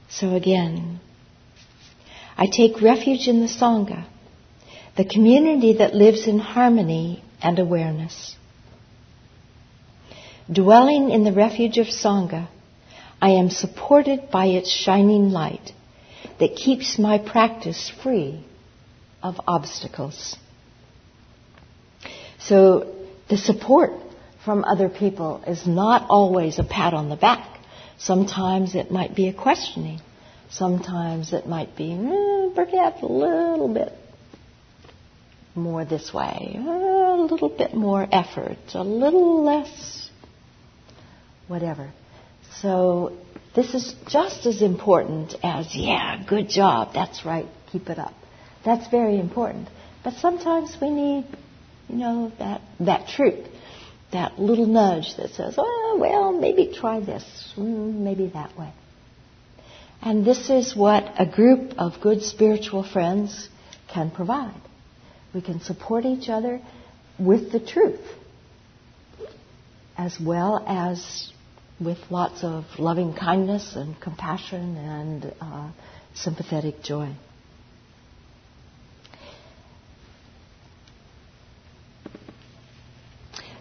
[0.08, 1.00] So again,
[2.36, 4.06] I take refuge in the Sangha,
[4.96, 8.36] the community that lives in harmony and awareness.
[10.52, 12.48] Dwelling in the refuge of Sangha,
[13.20, 15.72] I am supported by its shining light
[16.40, 18.44] that keeps my practice free
[19.22, 20.36] of obstacles.
[22.38, 22.94] So
[23.28, 23.92] the support
[24.44, 27.58] from other people is not always a pat on the back.
[27.98, 30.00] Sometimes it might be a questioning.
[30.50, 33.92] Sometimes it might be mm, perhaps a little bit
[35.54, 40.10] more this way, a little bit more effort, a little less
[41.48, 41.90] whatever.
[42.60, 43.16] So
[43.54, 48.14] this is just as important as, yeah, good job, that's right, keep it up.
[48.64, 49.68] That's very important.
[50.02, 51.26] But sometimes we need,
[51.88, 53.46] you know, that, that truth,
[54.12, 57.24] that little nudge that says, oh, well, maybe try this,
[57.56, 58.72] mm, maybe that way.
[60.02, 63.48] And this is what a group of good spiritual friends
[63.92, 64.60] can provide.
[65.32, 66.60] We can support each other
[67.18, 68.00] with the truth
[69.96, 71.32] as well as
[71.84, 75.70] with lots of loving kindness and compassion and uh,
[76.14, 77.14] sympathetic joy.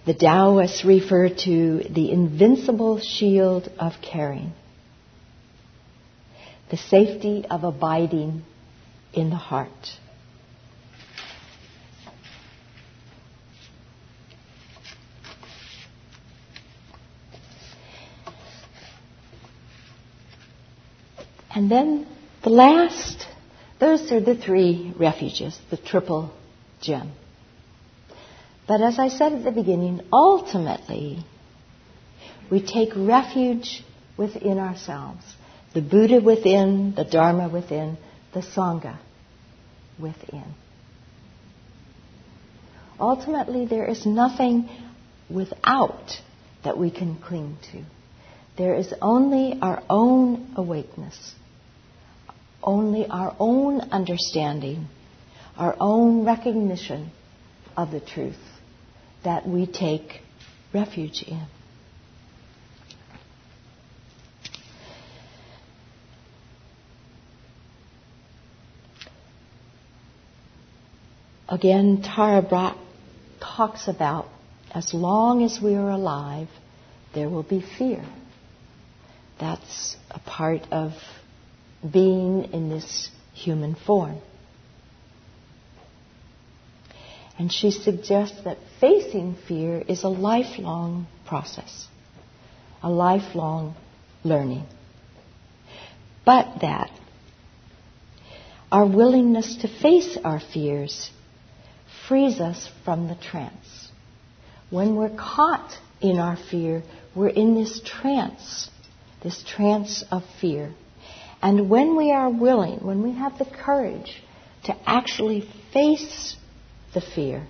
[0.06, 4.52] The Taoists refer to the invincible shield of caring
[6.74, 8.44] the safety of abiding
[9.14, 9.70] in the heart.
[21.56, 22.08] And then
[22.44, 23.28] the last,
[23.80, 26.34] those are the three refuges, the triple
[26.82, 27.12] gem.
[28.68, 31.24] But as I said at the beginning, ultimately,
[32.50, 33.84] we take refuge
[34.18, 35.24] within ourselves
[35.74, 37.98] the Buddha within, the Dharma within,
[38.34, 39.00] the Sangha
[40.00, 40.54] within.
[43.00, 44.70] Ultimately, there is nothing
[45.30, 46.12] without
[46.64, 47.84] that we can cling to.
[48.56, 51.34] There is only our own awakeness,
[52.64, 54.88] only our own understanding,
[55.58, 57.12] our own recognition
[57.78, 58.40] of the truth
[59.24, 60.22] that we take
[60.74, 61.46] refuge in.
[71.48, 72.78] Again, Tara Brach
[73.40, 74.28] talks about
[74.74, 76.48] as long as we are alive,
[77.14, 78.04] there will be fear.
[79.40, 80.94] That's a part of
[81.92, 84.20] being in this human form.
[87.38, 91.88] And she suggests that facing fear is a lifelong process,
[92.82, 93.76] a lifelong
[94.24, 94.66] learning.
[96.26, 96.92] But that
[98.72, 101.12] our willingness to face our fears
[102.08, 103.90] frees us from the trance.
[104.70, 106.84] When we're caught in our fear,
[107.16, 108.70] we're in this trance,
[109.22, 110.74] this trance of fear.
[111.44, 114.24] And when we are willing, when we have the courage
[114.64, 116.36] to actually face
[116.96, 117.46] the fear,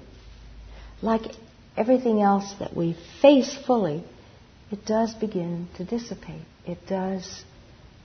[1.01, 1.21] like
[1.77, 4.03] everything else that we face fully,
[4.71, 6.41] it does begin to dissipate.
[6.65, 7.43] It does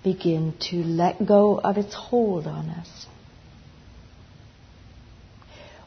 [0.05, 3.07] begin to let go of its hold on us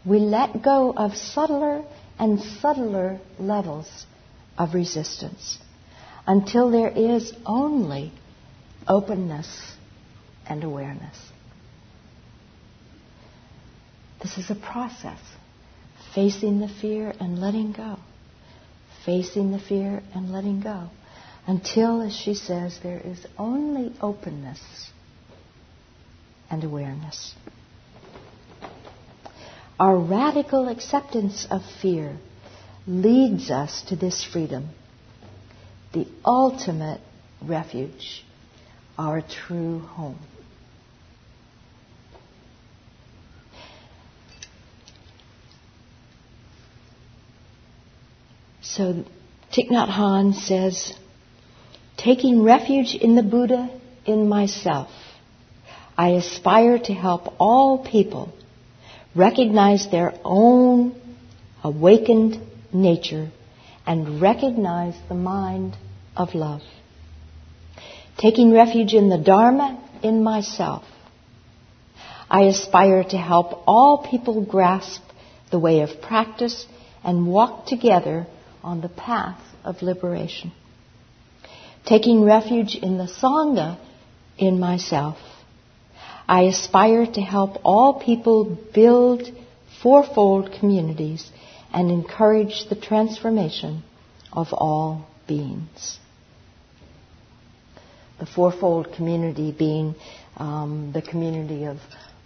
[0.06, 1.84] we let go of subtler
[2.18, 4.06] and subtler levels
[4.58, 5.58] of resistance
[6.26, 8.12] until there is only
[8.88, 9.74] openness
[10.52, 11.18] and awareness.
[14.22, 15.20] This is a process.
[16.14, 17.98] Facing the fear and letting go.
[19.06, 20.90] Facing the fear and letting go.
[21.48, 24.60] Until, as she says, there is only openness
[26.50, 27.34] and awareness.
[29.80, 32.18] Our radical acceptance of fear
[32.86, 34.68] leads us to this freedom,
[35.94, 37.00] the ultimate
[37.42, 38.26] refuge,
[38.98, 40.20] our true home.
[48.82, 49.04] So
[49.54, 50.96] Thich Nhat Hanh says,
[51.98, 53.70] taking refuge in the Buddha
[54.08, 54.90] in myself,
[55.96, 58.34] I aspire to help all people
[59.16, 61.00] recognize their own
[61.64, 62.40] awakened
[62.74, 63.30] nature
[63.86, 65.78] and recognize the mind
[66.18, 66.64] of love.
[68.18, 70.86] Taking refuge in the Dharma in myself,
[72.32, 75.04] I aspire to help all people grasp
[75.52, 76.66] the way of practice
[77.04, 78.26] and walk together
[78.64, 80.52] on the path of liberation.
[81.86, 83.80] Taking refuge in the Sangha
[84.38, 85.18] in myself,
[86.28, 89.24] I aspire to help all people build
[89.82, 91.30] fourfold communities
[91.74, 93.84] and encourage the transformation
[94.32, 95.98] of all beings.
[98.20, 99.96] The fourfold community being
[100.38, 101.78] um, the community of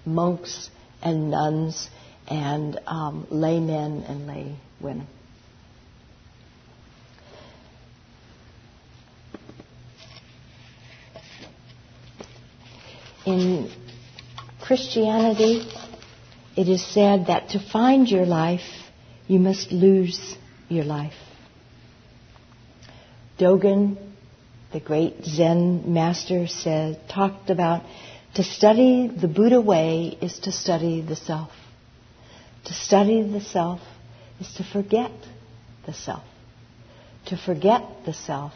[0.06, 0.70] monks
[1.02, 1.90] and nuns
[2.28, 5.08] and um, laymen and lay women.
[13.26, 13.72] In
[14.62, 15.68] Christianity,
[16.56, 18.62] it is said that to find your life,
[19.28, 20.36] you must lose
[20.70, 21.16] your life.
[23.40, 23.98] Dogen,
[24.72, 27.82] the great Zen master, said, talked about
[28.36, 31.50] to study the Buddha way is to study the self.
[32.66, 33.80] To study the self
[34.40, 35.12] is to forget
[35.88, 36.24] the self.
[37.28, 38.54] To forget the self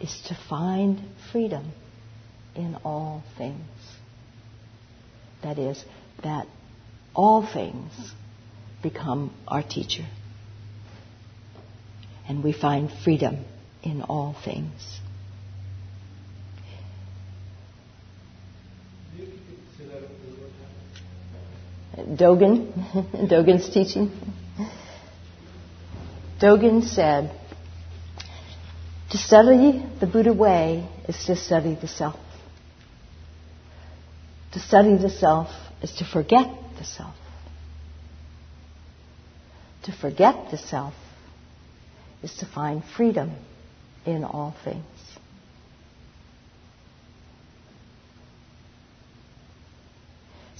[0.00, 1.72] is to find freedom
[2.54, 3.68] in all things.
[5.42, 5.84] That is,
[6.22, 6.46] that
[7.14, 7.92] all things
[8.82, 10.06] become our teacher.
[12.28, 13.44] And we find freedom
[13.82, 15.00] in all things.
[21.96, 22.72] Dogen,
[23.28, 24.10] Dogen's teaching.
[26.40, 27.38] Dogen said,
[29.10, 32.18] to study the Buddha way is to study the self.
[34.52, 35.48] To study the self
[35.80, 36.46] is to forget
[36.78, 37.14] the self.
[39.84, 40.94] To forget the self
[42.22, 43.32] is to find freedom
[44.04, 44.84] in all things.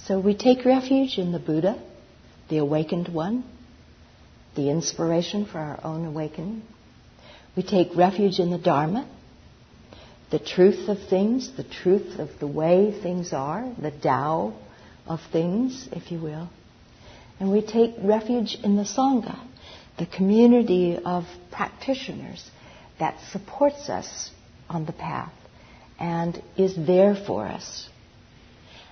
[0.05, 1.81] So we take refuge in the Buddha,
[2.49, 3.45] the awakened one,
[4.55, 6.63] the inspiration for our own awakening.
[7.55, 9.07] We take refuge in the Dharma,
[10.31, 14.53] the truth of things, the truth of the way things are, the Tao
[15.07, 16.49] of things, if you will.
[17.39, 19.39] And we take refuge in the Sangha,
[19.97, 22.49] the community of practitioners
[22.99, 24.31] that supports us
[24.69, 25.33] on the path
[25.99, 27.87] and is there for us.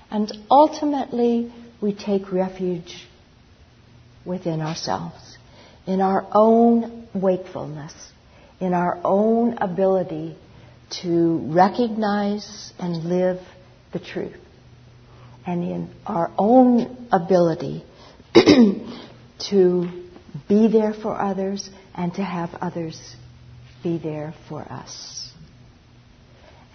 [0.09, 1.51] And ultimately,
[1.81, 3.07] we take refuge
[4.25, 5.37] within ourselves,
[5.87, 7.93] in our own wakefulness,
[8.59, 10.35] in our own ability
[11.01, 13.39] to recognize and live
[13.93, 14.37] the truth,
[15.45, 17.83] and in our own ability
[18.33, 19.89] to
[20.47, 23.15] be there for others and to have others
[23.83, 25.29] be there for us.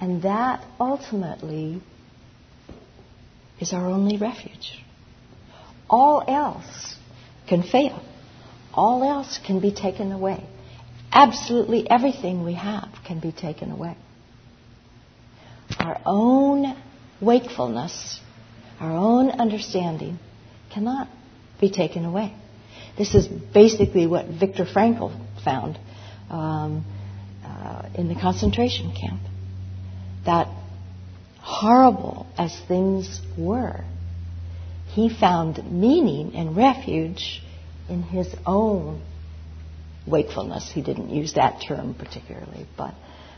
[0.01, 1.81] And that ultimately
[3.61, 4.83] is our only refuge.
[5.89, 6.97] All else
[7.49, 8.03] can fail.
[8.75, 10.45] All else can be taken away.
[11.13, 13.97] Absolutely everything we have can be taken away
[15.87, 16.77] our own
[17.21, 18.21] wakefulness,
[18.81, 20.19] our own understanding
[20.75, 21.09] cannot
[21.61, 22.35] be taken away.
[22.99, 25.13] This is basically what Viktor Frankl
[25.45, 25.79] found
[26.29, 26.85] um,
[27.45, 29.21] uh, in the concentration camp.
[30.25, 30.49] That
[31.41, 33.85] horrible as things were,
[34.89, 37.43] he found meaning and refuge
[37.89, 39.03] in his own
[40.05, 40.73] wakefulness.
[40.73, 42.95] He didn't use that term particularly, but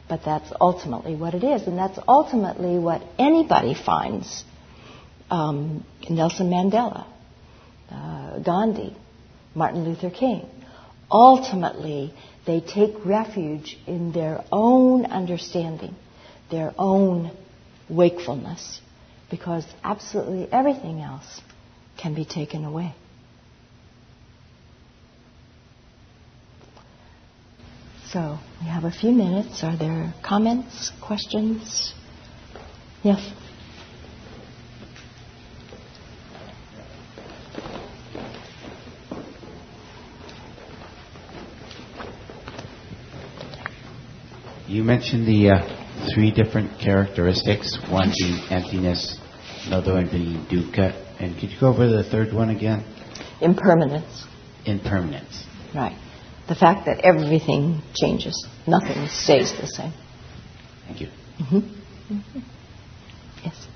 [0.09, 4.45] but that's ultimately what it is, and that's ultimately what anybody finds.
[5.31, 7.07] Um, Nelson Mandela,
[7.91, 8.97] uh, Gandhi,
[9.55, 10.49] Martin Luther King.
[11.11, 12.15] Ultimately,
[12.47, 15.95] they take refuge in their own understanding,
[16.51, 17.31] their own
[17.91, 18.81] wakefulness,
[19.31, 21.41] because absolutely everything else
[21.99, 22.95] can be taken away.
[28.13, 29.63] So we have a few minutes.
[29.63, 31.93] Are there comments, questions?
[33.03, 33.21] Yes.
[44.67, 49.19] You mentioned the uh, three different characteristics one being emptiness,
[49.67, 52.85] another one being dukkha, and could you go over the third one again?
[53.43, 54.25] Impermanence.
[54.65, 55.45] Impermanence.
[55.75, 56.08] Right.
[56.49, 59.93] The fact that everything changes, nothing stays the same.
[60.87, 61.09] Thank you.
[61.41, 61.57] Mm-hmm.
[62.15, 62.39] Mm-hmm.
[63.45, 63.67] Yes.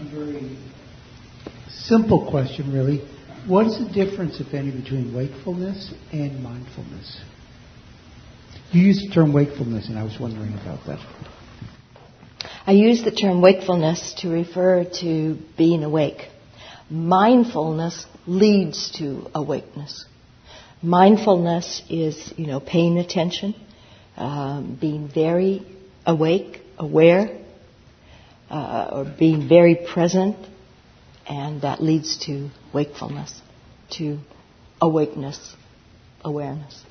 [0.00, 0.58] A very
[1.68, 3.06] simple question, really.
[3.46, 7.20] What is the difference, if any, between wakefulness and mindfulness?
[8.72, 10.98] You used the term wakefulness, and I was wondering about that.
[12.66, 16.28] I use the term wakefulness to refer to being awake.
[16.88, 20.04] Mindfulness leads to awakeness.
[20.82, 23.56] Mindfulness is, you know, paying attention,
[24.16, 25.66] um, being very
[26.06, 27.38] awake, aware,
[28.48, 30.36] uh, or being very present,
[31.28, 33.40] and that leads to wakefulness,
[33.90, 34.18] to
[34.80, 35.56] awakeness,
[36.24, 36.84] awareness.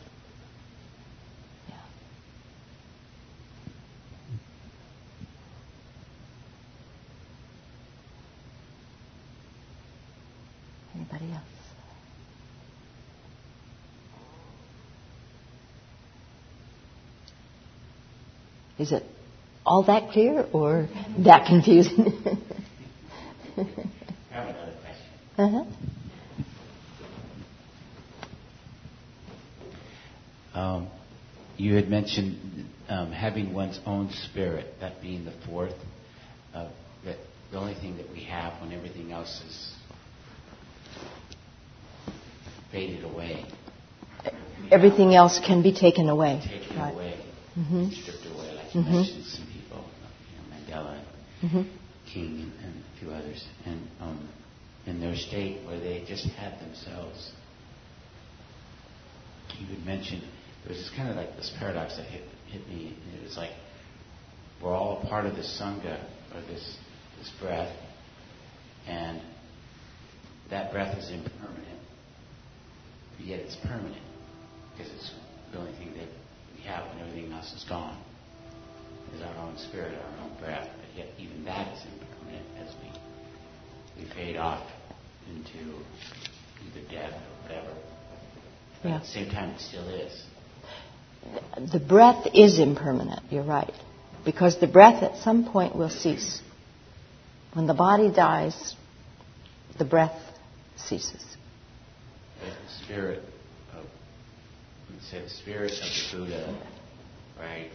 [10.99, 11.43] Anybody else?
[18.79, 19.03] Is it
[19.65, 20.87] all that clear or
[21.25, 22.05] that confusing?
[23.57, 23.63] I
[24.31, 25.05] have another question.
[25.37, 25.65] uh-huh.
[30.59, 30.87] Um,
[31.57, 32.37] you had mentioned
[32.87, 35.75] um, having one's own spirit, that being the fourth,
[36.53, 36.69] uh,
[37.05, 37.17] that
[37.51, 39.73] the only thing that we have when everything else is
[42.71, 43.45] faded away,
[44.71, 46.39] Everything else can be taken away.
[46.47, 46.93] taken Right.
[46.93, 47.15] away,
[47.57, 47.91] Mhm.
[47.91, 48.91] stripped away, Mhm.
[48.91, 49.85] mentioned some people,
[50.29, 50.99] you know, Mandela,
[51.41, 51.65] Mhm.
[52.05, 54.29] King, and, and a few others, and um,
[54.85, 57.31] in their state where they just had themselves.
[59.59, 60.21] You would mention
[60.63, 63.35] there was this kind of like this paradox that hit hit me, and it was
[63.37, 63.51] like
[64.61, 65.99] we're all a part of this sangha
[66.33, 66.77] or this
[67.17, 67.71] this breath,
[68.87, 69.21] and
[70.49, 71.79] that breath is impermanent,
[73.17, 74.01] but yet it's permanent
[74.77, 75.11] because it's
[75.51, 76.07] the only thing that
[76.55, 77.97] we have when everything else is gone.
[79.15, 84.01] Is our own spirit, our own breath, but yet even that is impermanent as we
[84.01, 84.63] we fade off
[85.29, 85.75] into
[86.65, 87.73] either death or whatever.
[88.81, 88.95] But Yeah.
[88.95, 90.23] at the same time, it still is.
[91.71, 93.73] The breath is impermanent, you're right.
[94.23, 96.41] Because the breath at some point will cease.
[97.53, 98.75] When the body dies,
[99.77, 100.17] the breath
[100.77, 101.23] ceases.
[102.39, 103.23] But the spirit
[103.73, 103.85] of,
[105.01, 106.55] say the spirit of the Buddha,
[107.39, 107.71] right?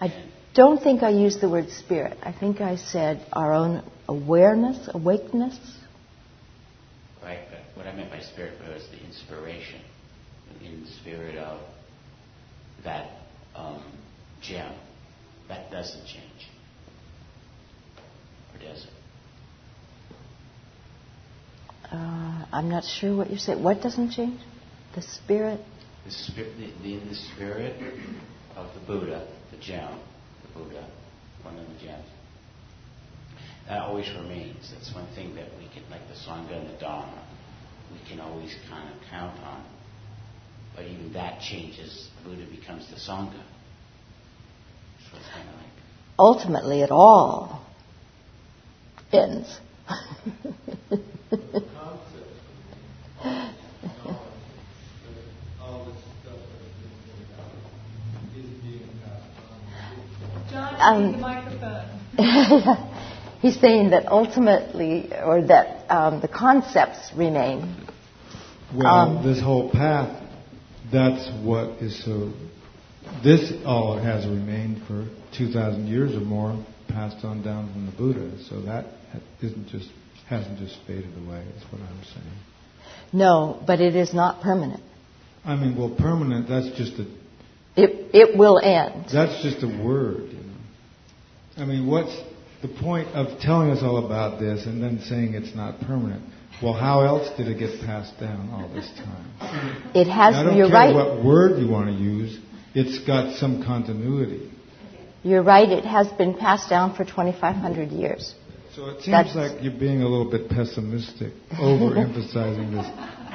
[0.00, 0.12] I
[0.54, 2.18] don't think I used the word spirit.
[2.22, 5.58] I think I said our own awareness, awakeness.
[7.22, 9.80] Right, but what I meant by spirit was the inspiration,
[10.64, 11.60] in the spirit of
[12.84, 13.10] that
[13.54, 13.82] um,
[14.40, 14.72] gem.
[15.48, 16.48] That doesn't change.
[18.54, 18.90] Or does it?
[21.90, 23.62] Uh, I'm not sure what you said.
[23.62, 24.40] What doesn't change?
[24.94, 25.60] The spirit?
[26.04, 27.80] The spirit, the, the, in the spirit
[28.58, 30.00] of the Buddha, the gem,
[30.42, 30.84] the Buddha,
[31.42, 32.06] one of the gems,
[33.68, 34.72] that always remains.
[34.72, 37.22] That's one thing that we can, like the Sangha and the Dharma,
[37.92, 39.64] we can always kind of count on.
[40.74, 42.08] But even that changes.
[42.22, 43.42] The Buddha becomes the Sangha.
[45.10, 45.66] So it's kind of like,
[46.18, 47.64] Ultimately, it all
[49.12, 49.60] ends.
[60.50, 62.94] John, Um, need the microphone.
[63.40, 67.76] He's saying that ultimately, or that um, the concepts remain.
[68.74, 70.22] Well, Um, this whole path,
[70.92, 72.32] that's what is so.
[73.22, 75.06] This all has remained for
[75.36, 78.42] 2,000 years or more, passed on down from the Buddha.
[78.48, 78.86] So that
[79.40, 79.88] isn't just
[80.28, 81.42] hasn't just faded away.
[81.56, 82.36] Is what I'm saying.
[83.12, 84.82] No, but it is not permanent.
[85.44, 86.48] I mean, well, permanent.
[86.48, 87.06] That's just a
[87.76, 89.06] It, it will end.
[89.12, 90.28] that's just a word.
[90.32, 90.57] You know.
[91.58, 92.16] I mean, what's
[92.62, 96.22] the point of telling us all about this and then saying it's not permanent?
[96.62, 99.92] Well, how else did it get passed down all this time?
[99.94, 100.34] It has.
[100.34, 100.94] I don't you're care right.
[100.94, 102.38] what word you want to use.
[102.74, 104.52] It's got some continuity.
[105.22, 105.68] You're right.
[105.68, 108.34] It has been passed down for 2,500 years.
[108.74, 112.86] So it seems That's- like you're being a little bit pessimistic, overemphasizing this.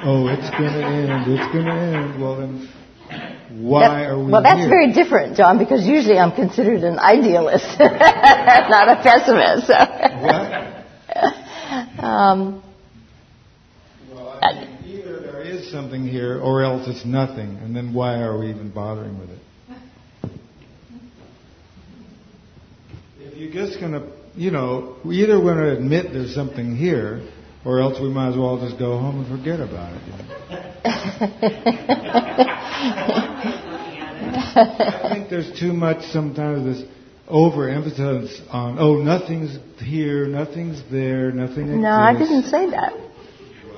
[0.02, 1.30] Oh, it's going to end.
[1.30, 2.20] It's going to end.
[2.20, 2.68] Well, then,
[3.50, 4.68] why are we well, that's here?
[4.68, 9.68] very different, John, because usually I'm considered an idealist, not a pessimist.
[9.68, 12.00] What?
[12.04, 12.62] um,
[14.10, 17.58] Well, I mean, either there is something here, or else it's nothing.
[17.58, 19.38] And then why are we even bothering with it?
[23.20, 26.76] If you're just going to, you know, either we either want to admit there's something
[26.76, 27.22] here,
[27.64, 30.02] or else we might as well just go home and forget about it.
[34.56, 36.88] I think there's too much sometimes this
[37.28, 41.82] overemphasis on, oh, nothing's here, nothing's there, nothing exists.
[41.82, 42.92] No, I didn't say that.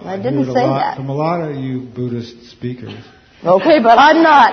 [0.02, 0.96] I didn't say lot that.
[0.96, 2.94] From a lot of you Buddhist speakers.
[3.44, 4.50] Okay, but I'm not.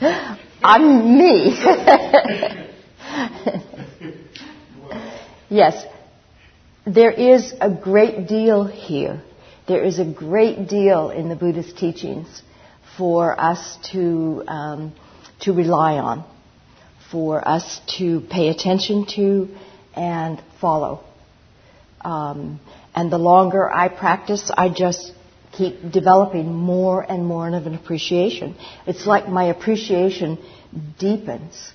[0.62, 1.56] I'm me.
[5.50, 5.84] yes,
[6.86, 9.22] there is a great deal here.
[9.68, 12.42] There is a great deal in the Buddhist teachings
[12.96, 14.92] for us to um,
[15.40, 16.24] to rely on,
[17.10, 19.48] for us to pay attention to
[19.94, 21.04] and follow.
[22.00, 22.60] Um,
[22.94, 25.12] and the longer I practice, I just
[25.52, 28.56] keep developing more and more of an appreciation.
[28.86, 30.38] It's like my appreciation
[30.98, 31.72] deepens.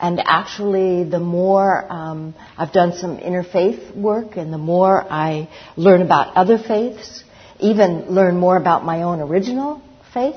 [0.00, 6.02] And actually, the more um, I've done some interfaith work and the more I learn
[6.02, 7.24] about other faiths,
[7.60, 9.80] even learn more about my own original
[10.12, 10.36] faith,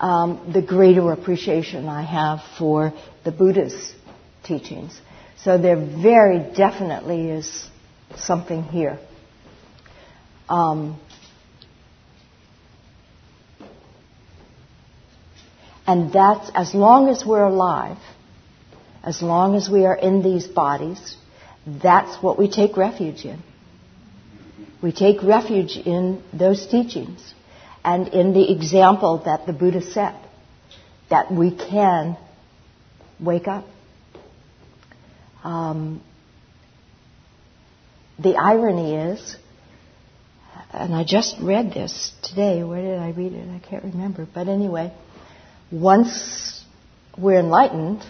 [0.00, 2.92] um, the greater appreciation I have for
[3.24, 3.94] the Buddha's
[4.42, 5.00] teachings.
[5.44, 7.68] So there very definitely is
[8.16, 8.98] something here.
[10.48, 11.00] Um,
[15.86, 17.98] and that's as long as we're alive,
[19.08, 21.16] as long as we are in these bodies,
[21.82, 23.42] that's what we take refuge in.
[24.82, 27.32] We take refuge in those teachings
[27.82, 30.14] and in the example that the Buddha set
[31.08, 32.18] that we can
[33.18, 33.64] wake up.
[35.42, 36.02] Um,
[38.18, 39.36] the irony is,
[40.70, 42.62] and I just read this today.
[42.62, 43.48] Where did I read it?
[43.48, 44.28] I can't remember.
[44.34, 44.92] But anyway,
[45.72, 46.62] once
[47.16, 48.04] we're enlightened,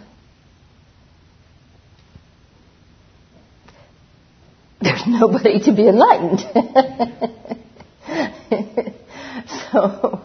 [4.98, 6.40] there's nobody to be enlightened.
[9.72, 10.24] so,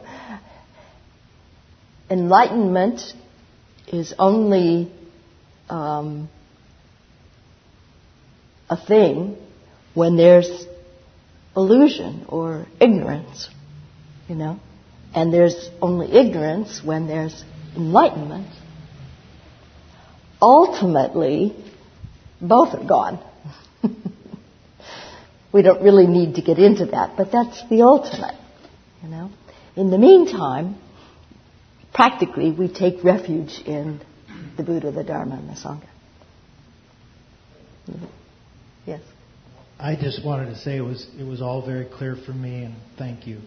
[2.10, 3.02] enlightenment
[3.88, 4.92] is only
[5.70, 6.30] um,
[8.70, 9.38] a thing
[9.94, 10.66] when there's
[11.56, 13.50] illusion or ignorance,
[14.28, 14.60] you know,
[15.14, 17.44] and there's only ignorance when there's
[17.76, 18.48] enlightenment.
[20.42, 21.56] Ultimately,
[22.42, 23.24] both are gone.
[25.54, 28.36] We don't really need to get into that, but that's the ultimate,
[29.04, 29.30] you know.
[29.76, 30.76] In the meantime,
[31.94, 34.02] practically, we take refuge in
[34.58, 35.88] the Buddha, the Dharma, and the Sangha.
[38.86, 39.02] Yes.
[39.80, 42.76] I just wanted to say it was it was all very clear for me, and
[42.98, 43.40] thank you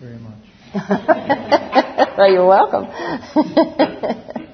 [0.00, 0.38] very much.
[2.18, 2.86] well, you're welcome.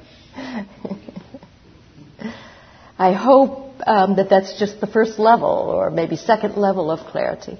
[2.99, 7.59] I hope um, that that's just the first level, or maybe second level of clarity,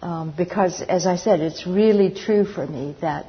[0.00, 3.26] um, because, as I said, it's really true for me that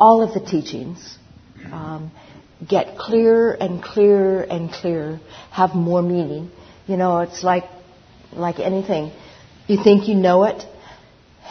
[0.00, 1.18] all of the teachings
[1.72, 2.10] um,
[2.66, 6.50] get clearer and clearer and clearer, have more meaning.
[6.86, 7.64] You know, it's like
[8.32, 9.12] like anything.
[9.66, 10.62] You think you know it,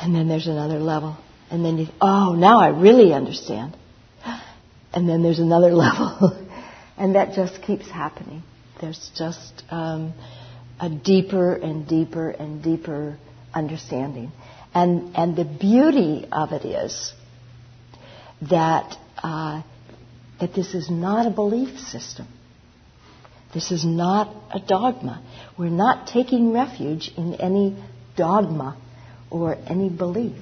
[0.01, 1.17] and then there's another level.
[1.49, 3.77] And then you, oh, now I really understand.
[4.93, 6.45] And then there's another level.
[6.97, 8.43] and that just keeps happening.
[8.79, 10.13] There's just um,
[10.79, 13.17] a deeper and deeper and deeper
[13.53, 14.31] understanding.
[14.73, 17.13] And, and the beauty of it is
[18.49, 19.63] that, uh,
[20.39, 22.27] that this is not a belief system.
[23.53, 25.23] This is not a dogma.
[25.57, 27.81] We're not taking refuge in any
[28.15, 28.77] dogma
[29.31, 30.37] or any belief.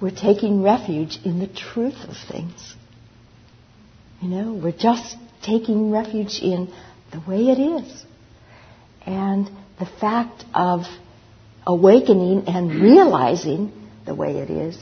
[0.00, 2.74] We're taking refuge in the truth of things.
[4.20, 6.72] You know, we're just taking refuge in
[7.12, 8.04] the way it is.
[9.06, 10.82] And the fact of
[11.66, 13.72] awakening and realizing
[14.06, 14.76] the way it is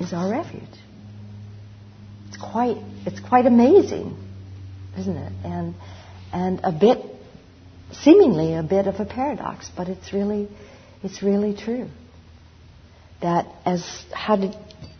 [0.00, 0.62] is our refuge.
[2.28, 2.76] It's quite,
[3.06, 4.16] it's quite amazing
[4.98, 5.32] isn't it?
[5.44, 5.74] And
[6.32, 6.98] and a bit,
[7.92, 10.48] seemingly a bit of a paradox, but it's really,
[11.02, 11.88] it's really true.
[13.22, 14.54] That as how did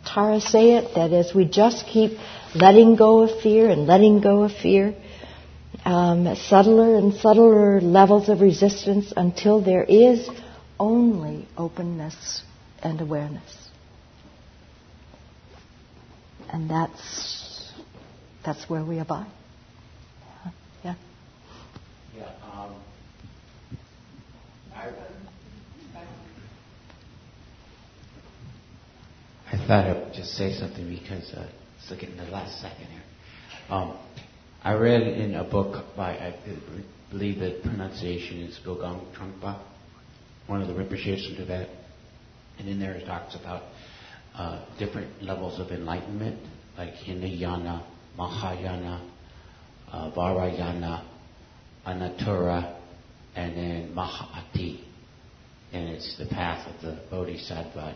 [0.05, 0.95] Tara say it?
[0.95, 2.17] That as we just keep
[2.55, 4.95] letting go of fear and letting go of fear,
[5.83, 10.29] um, subtler and subtler levels of resistance until there is
[10.79, 12.41] only openness
[12.81, 13.69] and awareness.
[16.51, 17.71] And that's,
[18.45, 19.27] that's where we abide.
[20.83, 20.95] Yeah.
[22.15, 22.31] Yeah.
[22.53, 22.75] Um,
[24.73, 24.91] I,
[29.51, 31.47] I thought I would just say something because uh,
[31.85, 33.03] it's looking in the last second here.
[33.69, 33.97] Um,
[34.63, 36.35] I read in a book by, I
[37.11, 39.61] believe the pronunciation is Gogong Trungpa,
[40.47, 41.69] one of the Rinpoches from Tibet,
[42.57, 43.63] and in there it talks about
[44.33, 46.39] uh, different levels of enlightenment,
[46.75, 47.85] like Hinayana,
[48.17, 49.07] Mahayana,
[49.91, 51.05] uh, Varayana,
[51.85, 52.79] Anuttara,
[53.35, 54.83] and then Mahāti.
[55.71, 57.95] And it's the path of the Bodhisattva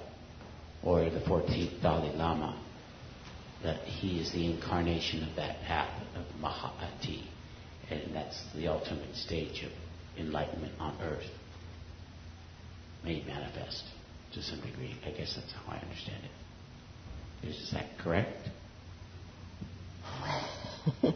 [0.84, 2.69] or the 14th Dalai Lama.
[3.64, 7.24] That he is the incarnation of that path of Mahāti.
[7.89, 9.72] And that's the ultimate stage of
[10.18, 11.28] enlightenment on earth
[13.03, 13.84] made manifest
[14.34, 14.95] to some degree.
[15.05, 17.47] I guess that's how I understand it.
[17.47, 18.49] Is that correct?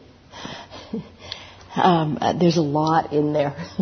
[1.76, 3.52] um, uh, there's a lot in there.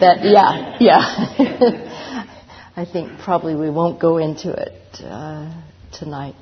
[0.00, 2.17] that yeah, yeah.
[2.78, 5.52] I think probably we won't go into it uh,
[5.98, 6.36] tonight.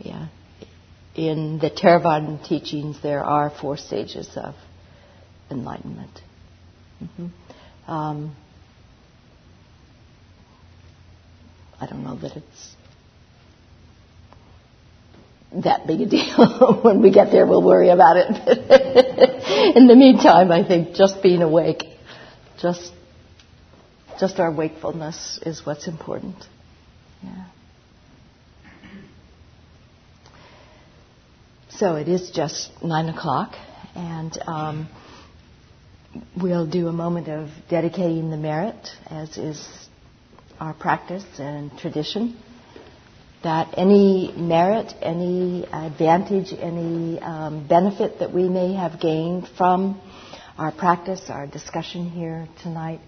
[0.00, 0.26] Yeah.
[1.14, 4.56] In the Theravadan teachings, there are four stages of
[5.52, 6.10] enlightenment.
[7.00, 7.88] Mm-hmm.
[7.88, 8.34] Um,
[11.80, 12.74] I don't know that it's
[15.62, 16.80] that big a deal.
[16.82, 18.26] when we get there, we'll worry about it.
[19.76, 21.84] in the meantime, I think just being awake,
[22.60, 22.90] just
[24.18, 26.36] just our wakefulness is what's important.
[27.22, 27.44] Yeah.
[31.70, 33.54] So it is just nine o'clock,
[33.94, 34.88] and um,
[36.40, 39.88] we'll do a moment of dedicating the merit, as is
[40.60, 42.36] our practice and tradition
[43.44, 50.00] that any merit, any advantage, any um, benefit that we may have gained from
[50.56, 53.00] our practice, our discussion here tonight,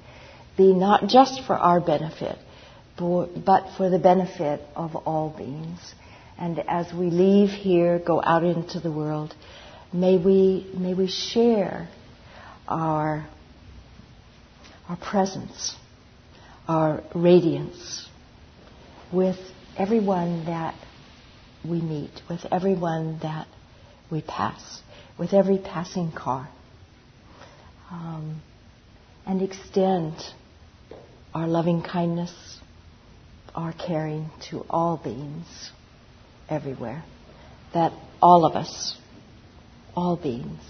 [0.57, 2.37] be not just for our benefit,
[2.99, 5.95] but for the benefit of all beings.
[6.39, 9.35] And as we leave here, go out into the world,
[9.93, 11.89] may we, may we share
[12.69, 13.27] our,
[14.89, 15.75] our presence,
[16.69, 18.09] our radiance
[19.13, 19.39] with
[19.79, 20.75] everyone that
[21.65, 23.47] we meet, with everyone that
[24.11, 24.83] we pass,
[25.19, 26.49] with every passing car.
[27.91, 28.43] Um,
[29.27, 30.15] and extend
[31.37, 32.33] our loving kindness,
[33.55, 35.71] our caring to all beings
[36.49, 37.05] everywhere.
[37.75, 38.97] That all of us,
[39.95, 40.63] all beings,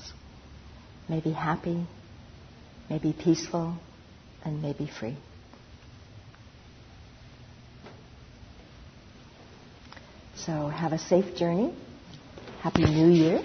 [1.09, 1.87] may be happy,
[2.91, 3.77] may be peaceful,
[4.45, 5.17] and may be free.
[10.35, 11.77] So have a safe journey.
[12.61, 13.45] Happy New Year.